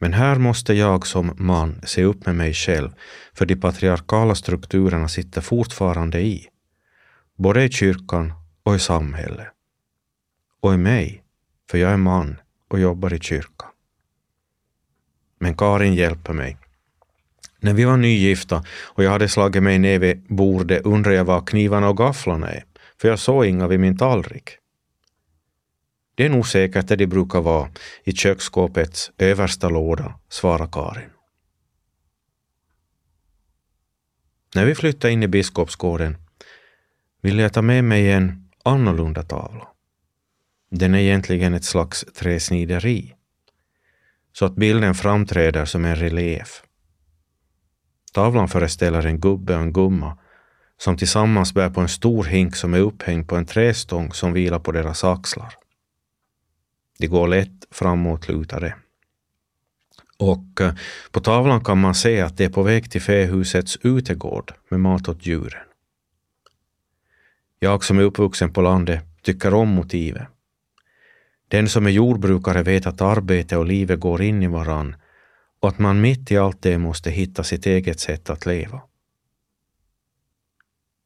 Men 0.00 0.12
här 0.12 0.38
måste 0.38 0.74
jag 0.74 1.06
som 1.06 1.34
man 1.36 1.80
se 1.86 2.04
upp 2.04 2.26
med 2.26 2.34
mig 2.34 2.54
själv, 2.54 2.90
för 3.34 3.46
de 3.46 3.56
patriarkala 3.56 4.34
strukturerna 4.34 5.08
sitter 5.08 5.40
fortfarande 5.40 6.20
i, 6.20 6.48
både 7.36 7.64
i 7.64 7.70
kyrkan 7.70 8.32
och 8.62 8.74
i 8.74 8.78
samhället. 8.78 9.48
Och 10.60 10.74
i 10.74 10.76
mig, 10.76 11.22
för 11.70 11.78
jag 11.78 11.92
är 11.92 11.96
man 11.96 12.36
och 12.68 12.80
jobbar 12.80 13.14
i 13.14 13.20
kyrkan. 13.20 13.70
Men 15.38 15.56
Karin 15.56 15.94
hjälper 15.94 16.32
mig. 16.32 16.56
När 17.60 17.74
vi 17.74 17.84
var 17.84 17.96
nygifta 17.96 18.64
och 18.82 19.04
jag 19.04 19.10
hade 19.10 19.28
slagit 19.28 19.62
mig 19.62 19.78
ner 19.78 19.98
vid 19.98 20.26
bordet 20.28 20.86
undrade 20.86 21.16
jag 21.16 21.24
var 21.24 21.46
knivarna 21.46 21.88
och 21.88 21.96
gafflarna 21.96 22.50
är, 22.50 22.64
för 23.02 23.08
jag 23.08 23.18
såg 23.18 23.46
inga 23.46 23.68
vid 23.68 23.80
min 23.80 23.96
tallrik. 23.96 24.50
Det 26.14 26.26
är 26.26 26.30
nog 26.30 26.46
säkert 26.46 26.88
där 26.88 26.96
de 26.96 27.06
brukar 27.06 27.40
vara, 27.40 27.70
i 28.04 28.12
köksskåpets 28.12 29.10
översta 29.18 29.68
låda, 29.68 30.18
svarar 30.28 30.68
Karin. 30.72 31.10
När 34.54 34.64
vi 34.64 34.74
flyttade 34.74 35.12
in 35.12 35.22
i 35.22 35.28
Biskopsgården 35.28 36.16
ville 37.22 37.42
jag 37.42 37.52
ta 37.52 37.62
med 37.62 37.84
mig 37.84 38.10
en 38.10 38.50
annorlunda 38.64 39.22
tavla. 39.22 39.68
Den 40.70 40.94
är 40.94 40.98
egentligen 40.98 41.54
ett 41.54 41.64
slags 41.64 42.04
träsnideri, 42.14 43.14
så 44.32 44.44
att 44.44 44.54
bilden 44.54 44.94
framträder 44.94 45.64
som 45.64 45.84
en 45.84 45.96
relief. 45.96 46.62
Tavlan 48.12 48.48
föreställer 48.48 49.06
en 49.06 49.20
gubbe 49.20 49.54
och 49.56 49.62
en 49.62 49.72
gumma 49.72 50.18
som 50.82 50.96
tillsammans 50.96 51.54
bär 51.54 51.70
på 51.70 51.80
en 51.80 51.88
stor 51.88 52.24
hink 52.24 52.56
som 52.56 52.74
är 52.74 52.78
upphängd 52.78 53.28
på 53.28 53.36
en 53.36 53.46
trästång 53.46 54.12
som 54.12 54.32
vilar 54.32 54.58
på 54.58 54.72
deras 54.72 55.04
axlar. 55.04 55.54
De 56.98 57.06
går 57.06 57.28
lätt 57.28 57.66
framåtlutade. 57.70 58.74
Och 60.18 60.60
eh, 60.60 60.74
på 61.10 61.20
tavlan 61.20 61.64
kan 61.64 61.80
man 61.80 61.94
se 61.94 62.20
att 62.20 62.36
de 62.36 62.44
är 62.44 62.48
på 62.48 62.62
väg 62.62 62.90
till 62.90 63.02
fähusets 63.02 63.78
utegård 63.82 64.52
med 64.68 64.80
mat 64.80 65.08
åt 65.08 65.26
djuren. 65.26 65.62
Jag 67.58 67.84
som 67.84 67.98
är 67.98 68.02
uppvuxen 68.02 68.52
på 68.52 68.62
landet 68.62 69.04
tycker 69.22 69.54
om 69.54 69.68
motivet. 69.68 70.26
Den 71.48 71.68
som 71.68 71.86
är 71.86 71.90
jordbrukare 71.90 72.62
vet 72.62 72.86
att 72.86 73.00
arbete 73.00 73.56
och 73.56 73.66
livet 73.66 74.00
går 74.00 74.22
in 74.22 74.42
i 74.42 74.46
varann 74.46 74.96
och 75.60 75.68
att 75.68 75.78
man 75.78 76.00
mitt 76.00 76.30
i 76.30 76.36
allt 76.36 76.62
det 76.62 76.78
måste 76.78 77.10
hitta 77.10 77.44
sitt 77.44 77.66
eget 77.66 78.00
sätt 78.00 78.30
att 78.30 78.46
leva. 78.46 78.80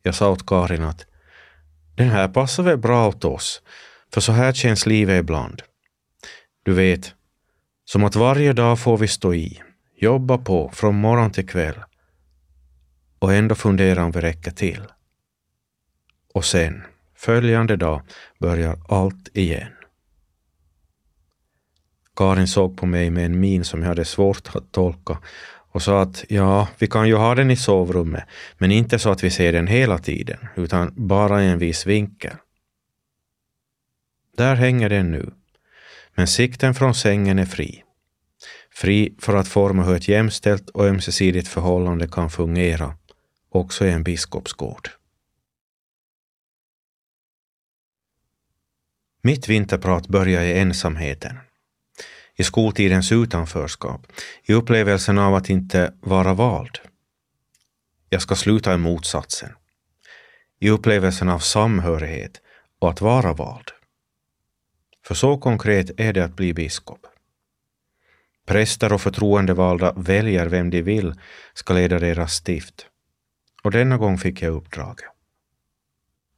Jag 0.07 0.14
sa 0.14 0.31
åt 0.31 0.47
Karin 0.47 0.83
att 0.83 1.07
den 1.95 2.09
här 2.09 2.29
passar 2.29 2.62
väl 2.62 2.79
bra 2.79 3.09
åt 3.09 3.25
oss, 3.25 3.62
för 4.14 4.21
så 4.21 4.33
här 4.33 4.53
känns 4.53 4.87
livet 4.87 5.21
ibland. 5.21 5.62
Du 6.62 6.73
vet, 6.75 7.14
som 7.85 8.05
att 8.05 8.16
varje 8.16 8.53
dag 8.53 8.79
får 8.79 8.99
vi 8.99 9.09
stå 9.09 9.35
i, 9.35 9.62
jobba 9.97 10.38
på 10.38 10.71
från 10.75 10.95
morgon 10.95 11.31
till 11.31 11.49
kväll 11.49 11.75
och 13.19 13.35
ändå 13.35 13.55
fundera 13.55 14.05
om 14.05 14.11
vi 14.11 14.21
räcker 14.21 14.51
till. 14.51 14.83
Och 16.35 16.45
sen, 16.45 16.83
följande 17.16 17.77
dag, 17.77 18.03
börjar 18.38 18.79
allt 18.88 19.37
igen. 19.37 19.73
Karin 22.16 22.49
såg 22.49 22.79
på 22.79 22.87
mig 22.87 23.11
med 23.11 23.27
en 23.27 23.40
min 23.40 23.64
som 23.64 23.81
jag 23.81 23.88
hade 23.88 24.05
svårt 24.05 24.57
att 24.57 24.73
tolka 24.73 25.19
och 25.77 25.83
sa 25.83 26.03
att 26.03 26.25
ja, 26.29 26.69
vi 26.79 26.87
kan 26.87 27.09
ju 27.09 27.15
ha 27.15 27.35
den 27.35 27.51
i 27.51 27.57
sovrummet, 27.57 28.25
men 28.59 28.73
inte 28.73 28.99
så 28.99 29.11
att 29.11 29.25
vi 29.25 29.31
ser 29.31 29.53
den 29.53 29.67
hela 29.67 29.99
tiden, 29.99 30.39
utan 30.55 30.93
bara 30.97 31.43
i 31.43 31.49
en 31.49 31.59
viss 31.59 31.87
vinkel. 31.87 32.37
Där 34.37 34.55
hänger 34.55 34.89
den 34.89 35.11
nu, 35.11 35.31
men 36.15 36.27
sikten 36.27 36.75
från 36.75 36.95
sängen 36.95 37.39
är 37.39 37.45
fri. 37.45 37.83
Fri 38.71 39.17
för 39.21 39.37
att 39.37 39.49
forma 39.49 39.85
hur 39.85 39.97
ett 39.97 40.09
jämställt 40.09 40.71
och 40.71 40.87
ömsesidigt 40.87 41.49
förhållande 41.49 42.09
kan 42.09 42.31
fungera, 42.31 42.95
också 43.51 43.87
i 43.87 43.91
en 43.91 44.03
biskopsgård. 44.03 44.89
Mitt 49.23 49.49
vinterprat 49.49 50.09
börjar 50.09 50.43
i 50.43 50.59
ensamheten 50.59 51.39
i 52.37 52.44
skoltidens 52.44 53.12
utanförskap, 53.12 54.07
i 54.42 54.53
upplevelsen 54.53 55.18
av 55.18 55.35
att 55.35 55.51
inte 55.51 55.92
vara 56.01 56.35
vald. 56.35 56.79
Jag 58.09 58.22
ska 58.22 58.35
sluta 58.35 58.75
i 58.75 58.79
motsatsen. 58.79 59.51
I 60.61 60.70
upplevelsen 60.70 61.29
av 61.29 61.38
samhörighet 61.38 62.40
och 62.79 62.90
att 62.90 63.01
vara 63.01 63.33
vald. 63.33 63.70
För 65.07 65.14
så 65.14 65.38
konkret 65.38 66.01
är 66.01 66.12
det 66.12 66.25
att 66.25 66.37
bli 66.37 66.55
biskop. 66.55 67.07
Präster 68.46 68.92
och 68.92 69.01
förtroendevalda 69.01 69.92
väljer 69.92 70.46
vem 70.46 70.70
de 70.70 70.83
vill 70.83 71.14
ska 71.55 71.75
leda 71.75 71.99
deras 71.99 72.35
stift. 72.35 72.87
Och 73.62 73.70
denna 73.70 73.96
gång 73.96 74.18
fick 74.18 74.42
jag 74.42 74.55
uppdraget. 74.55 75.05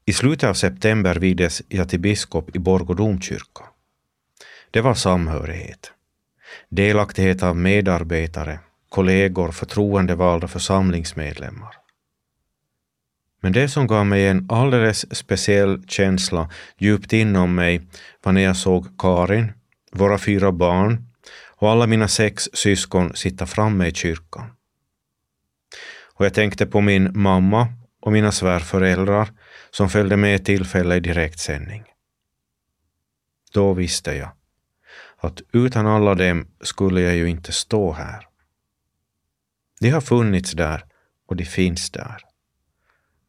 I 0.05 0.13
slutet 0.13 0.49
av 0.49 0.55
september 0.55 1.15
vigdes 1.15 1.63
jag 1.69 1.89
till 1.89 2.01
biskop 2.01 2.57
i 2.57 2.59
Borgå 2.59 2.95
domkyrka 2.95 3.65
det 4.71 4.81
var 4.81 4.95
samhörighet. 4.95 5.93
Delaktighet 6.69 7.43
av 7.43 7.57
medarbetare, 7.57 8.61
kollegor, 8.89 9.53
förtroendevalda 9.53 10.49
församlingsmedlemmar. 10.49 11.75
Men 13.41 13.53
det 13.53 13.69
som 13.69 13.87
gav 13.87 14.07
mig 14.07 14.27
en 14.27 14.47
alldeles 14.51 15.17
speciell 15.17 15.83
känsla 15.89 16.51
djupt 16.79 17.13
inom 17.13 17.55
mig 17.55 17.81
var 18.23 18.33
när 18.33 18.41
jag 18.41 18.57
såg 18.57 18.99
Karin, 18.99 19.53
våra 19.93 20.19
fyra 20.19 20.53
barn 20.53 21.05
och 21.47 21.71
alla 21.71 21.87
mina 21.87 22.09
sex 22.09 22.49
syskon 22.53 23.17
sitta 23.17 23.47
framme 23.47 23.87
i 23.87 23.95
kyrkan. 23.95 24.51
Och 26.15 26.25
jag 26.25 26.35
tänkte 26.35 26.67
på 26.67 26.81
min 26.81 27.11
mamma 27.15 27.69
och 28.01 28.13
mina 28.13 28.33
svärföräldrar 28.33 29.29
som 29.71 29.89
följde 29.89 30.17
med 30.17 30.45
tillfälle 30.45 30.97
i 30.97 31.01
direktsändning. 31.01 31.85
Då 33.53 33.75
visste 33.75 34.15
jag 34.15 34.38
att 35.21 35.41
utan 35.53 35.87
alla 35.87 36.15
dem 36.15 36.47
skulle 36.61 37.01
jag 37.01 37.17
ju 37.17 37.29
inte 37.29 37.53
stå 37.53 37.93
här. 37.93 38.27
De 39.81 39.91
har 39.91 40.01
funnits 40.01 40.53
där 40.53 40.85
och 41.27 41.37
de 41.37 41.45
finns 41.45 41.91
där. 41.91 42.17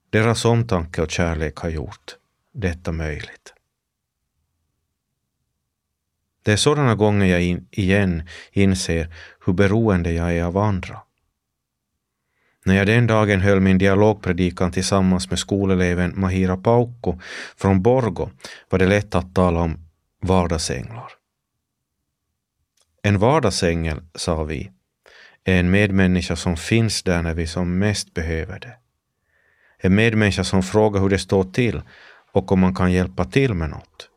Deras 0.09 0.45
omtanke 0.45 1.01
och 1.01 1.11
kärlek 1.11 1.57
har 1.57 1.69
gjort 1.69 2.15
detta 2.53 2.91
möjligt. 2.91 3.53
Det 6.43 6.51
är 6.51 6.57
sådana 6.57 6.95
gånger 6.95 7.25
jag 7.25 7.41
in, 7.41 7.67
igen 7.71 8.27
inser 8.51 9.13
hur 9.45 9.53
beroende 9.53 10.11
jag 10.11 10.37
är 10.37 10.43
av 10.43 10.57
andra. 10.57 11.01
När 12.65 12.75
jag 12.75 12.87
den 12.87 13.07
dagen 13.07 13.41
höll 13.41 13.59
min 13.59 13.77
dialogpredikan 13.77 14.71
tillsammans 14.71 15.29
med 15.29 15.39
skoleleven 15.39 16.13
Mahira 16.15 16.57
Paukko 16.57 17.19
från 17.57 17.81
Borgo 17.81 18.29
var 18.69 18.79
det 18.79 18.87
lätt 18.87 19.15
att 19.15 19.35
tala 19.35 19.59
om 19.59 19.77
vardagsänglar. 20.21 21.18
En 23.03 23.19
vardagsängel, 23.19 24.01
sa 24.15 24.43
vi, 24.43 24.71
är 25.43 25.59
en 25.59 25.71
medmänniska 25.71 26.35
som 26.35 26.57
finns 26.57 27.03
där 27.03 27.21
när 27.21 27.33
vi 27.33 27.47
som 27.47 27.79
mest 27.79 28.13
behöver 28.13 28.59
det. 28.59 28.77
En 29.77 29.95
medmänniska 29.95 30.43
som 30.43 30.63
frågar 30.63 31.01
hur 31.01 31.09
det 31.09 31.19
står 31.19 31.43
till 31.43 31.81
och 32.31 32.51
om 32.51 32.59
man 32.59 32.75
kan 32.75 32.91
hjälpa 32.91 33.25
till 33.25 33.53
med 33.53 33.69
något. 33.69 34.09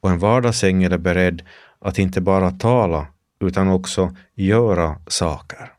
Och 0.00 0.10
en 0.10 0.18
vardagsängel 0.18 0.92
är 0.92 0.98
beredd 0.98 1.42
att 1.78 1.98
inte 1.98 2.20
bara 2.20 2.50
tala 2.50 3.06
utan 3.40 3.68
också 3.68 4.16
göra 4.34 5.00
saker. 5.06 5.72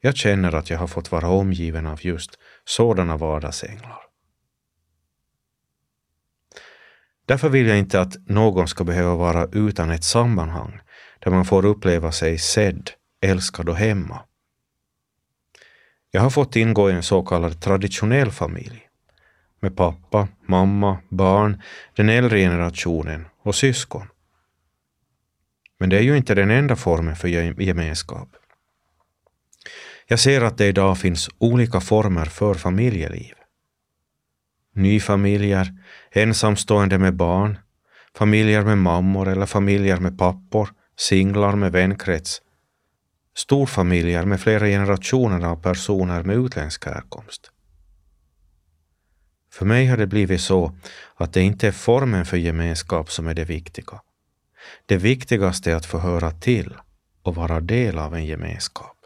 Jag 0.00 0.16
känner 0.16 0.54
att 0.54 0.70
jag 0.70 0.78
har 0.78 0.86
fått 0.86 1.12
vara 1.12 1.28
omgiven 1.28 1.86
av 1.86 2.06
just 2.06 2.38
sådana 2.64 3.16
vardagsänglar. 3.16 4.03
Därför 7.26 7.48
vill 7.48 7.66
jag 7.66 7.78
inte 7.78 8.00
att 8.00 8.28
någon 8.28 8.68
ska 8.68 8.84
behöva 8.84 9.14
vara 9.14 9.48
utan 9.52 9.90
ett 9.90 10.04
sammanhang 10.04 10.80
där 11.18 11.30
man 11.30 11.44
får 11.44 11.64
uppleva 11.64 12.12
sig 12.12 12.38
sedd, 12.38 12.90
älskad 13.20 13.68
och 13.68 13.76
hemma. 13.76 14.20
Jag 16.10 16.20
har 16.20 16.30
fått 16.30 16.56
ingå 16.56 16.90
i 16.90 16.92
en 16.92 17.02
så 17.02 17.22
kallad 17.22 17.60
traditionell 17.60 18.30
familj 18.30 18.88
med 19.60 19.76
pappa, 19.76 20.28
mamma, 20.46 20.98
barn, 21.08 21.62
den 21.94 22.08
äldre 22.08 22.38
generationen 22.38 23.26
och 23.42 23.54
syskon. 23.54 24.06
Men 25.78 25.90
det 25.90 25.98
är 25.98 26.02
ju 26.02 26.16
inte 26.16 26.34
den 26.34 26.50
enda 26.50 26.76
formen 26.76 27.16
för 27.16 27.28
gemenskap. 27.62 28.28
Jag 30.06 30.20
ser 30.20 30.40
att 30.40 30.58
det 30.58 30.66
idag 30.66 30.98
finns 30.98 31.30
olika 31.38 31.80
former 31.80 32.24
för 32.24 32.54
familjeliv. 32.54 33.34
Nyfamiljer, 34.74 35.74
ensamstående 36.16 36.98
med 36.98 37.14
barn, 37.14 37.58
familjer 38.14 38.64
med 38.64 38.78
mammor 38.78 39.28
eller 39.28 39.46
familjer 39.46 39.96
med 39.96 40.18
pappor, 40.18 40.68
singlar 40.96 41.56
med 41.56 41.72
vänkrets, 41.72 42.42
storfamiljer 43.36 44.24
med 44.24 44.40
flera 44.40 44.66
generationer 44.66 45.46
av 45.46 45.56
personer 45.56 46.22
med 46.22 46.36
utländsk 46.36 46.86
härkomst. 46.86 47.50
För 49.52 49.66
mig 49.66 49.86
har 49.86 49.96
det 49.96 50.06
blivit 50.06 50.40
så 50.40 50.76
att 51.14 51.32
det 51.32 51.42
inte 51.42 51.68
är 51.68 51.72
formen 51.72 52.26
för 52.26 52.36
gemenskap 52.36 53.10
som 53.10 53.26
är 53.26 53.34
det 53.34 53.44
viktiga. 53.44 54.00
Det 54.86 54.96
viktigaste 54.96 55.72
är 55.72 55.76
att 55.76 55.86
få 55.86 55.98
höra 55.98 56.30
till 56.30 56.74
och 57.22 57.34
vara 57.34 57.60
del 57.60 57.98
av 57.98 58.14
en 58.14 58.26
gemenskap. 58.26 58.96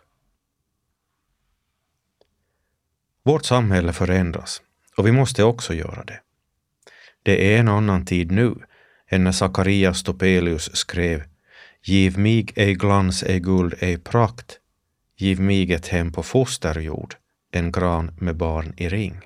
Vårt 3.23 3.44
samhälle 3.44 3.92
förändras 3.92 4.62
och 4.97 5.07
vi 5.07 5.12
måste 5.12 5.44
också 5.44 5.75
göra 5.75 6.05
det. 6.05 6.21
Det 7.29 7.55
är 7.55 7.61
en 7.61 7.69
annan 7.69 8.05
tid 8.05 8.31
nu 8.31 8.55
än 9.09 9.25
när 9.25 9.33
Sakarias 9.33 10.03
Topelius 10.03 10.77
skrev 10.77 11.23
Giv 11.83 12.19
mig 12.19 12.47
ej 12.57 12.75
glans, 12.75 13.23
ej 13.23 13.41
guld, 13.41 13.75
ej 13.79 13.99
prakt. 13.99 14.59
Giv 15.17 15.41
mig 15.41 15.73
ett 15.73 15.88
hem 15.88 16.12
på 16.12 16.23
fosterjord, 16.23 17.14
en 17.51 17.73
gran 17.73 18.17
med 18.21 18.37
barn 18.37 18.75
i 18.77 18.88
ring. 18.88 19.21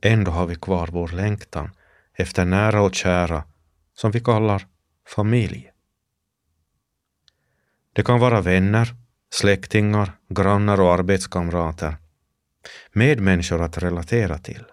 Ändå 0.00 0.30
har 0.30 0.46
vi 0.46 0.54
kvar 0.54 0.88
vår 0.92 1.08
längtan 1.08 1.70
efter 2.14 2.44
nära 2.44 2.82
och 2.82 2.94
kära 2.94 3.44
som 3.94 4.10
vi 4.10 4.20
kallar 4.20 4.66
familj. 5.08 5.70
Det 7.92 8.02
kan 8.02 8.20
vara 8.20 8.40
vänner, 8.40 8.94
släktingar, 9.30 10.12
grannar 10.28 10.80
och 10.80 10.92
arbetskamrater. 10.94 11.96
Medmänniskor 12.92 13.62
att 13.62 13.78
relatera 13.78 14.38
till. 14.38 14.64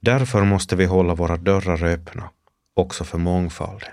Därför 0.00 0.44
måste 0.44 0.76
vi 0.76 0.84
hålla 0.84 1.14
våra 1.14 1.36
dörrar 1.36 1.84
öppna 1.84 2.30
också 2.74 3.04
för 3.04 3.18
mångfalden. 3.18 3.92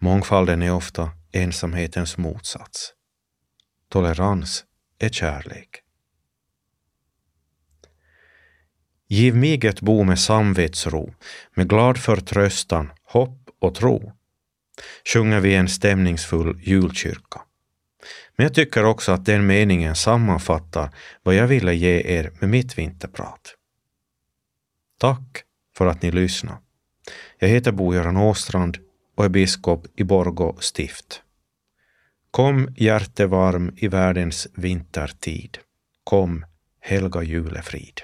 Mångfalden 0.00 0.62
är 0.62 0.72
ofta 0.72 1.10
ensamhetens 1.32 2.16
motsats. 2.16 2.92
Tolerans 3.88 4.64
är 4.98 5.08
kärlek. 5.08 5.80
Giv 9.08 9.36
mig 9.36 9.66
ett 9.66 9.80
bo 9.80 10.04
med 10.04 10.18
samvetsro, 10.18 11.14
med 11.54 11.68
glad 11.68 11.98
förtröstan, 11.98 12.90
hopp 13.02 13.48
och 13.60 13.74
tro, 13.74 14.12
sjunger 15.12 15.40
vi 15.40 15.54
en 15.54 15.68
stämningsfull 15.68 16.60
julkyrka. 16.62 17.40
Men 18.36 18.44
jag 18.44 18.54
tycker 18.54 18.84
också 18.84 19.12
att 19.12 19.24
den 19.24 19.46
meningen 19.46 19.96
sammanfattar 19.96 20.90
vad 21.22 21.34
jag 21.34 21.46
ville 21.46 21.74
ge 21.74 22.18
er 22.18 22.32
med 22.40 22.50
mitt 22.50 22.78
vinterprat. 22.78 23.56
Tack 24.98 25.44
för 25.76 25.86
att 25.86 26.02
ni 26.02 26.10
lyssnade. 26.10 26.58
Jag 27.38 27.48
heter 27.48 27.72
Bo-Göran 27.72 28.16
Åstrand 28.16 28.78
och 29.14 29.24
är 29.24 29.28
biskop 29.28 29.86
i 29.96 30.04
Borgå 30.04 30.56
stift. 30.60 31.22
Kom 32.30 32.68
hjärtevarm 32.76 33.72
i 33.76 33.88
världens 33.88 34.48
vintertid. 34.54 35.58
Kom, 36.04 36.46
helga 36.80 37.22
julefrid. 37.22 38.00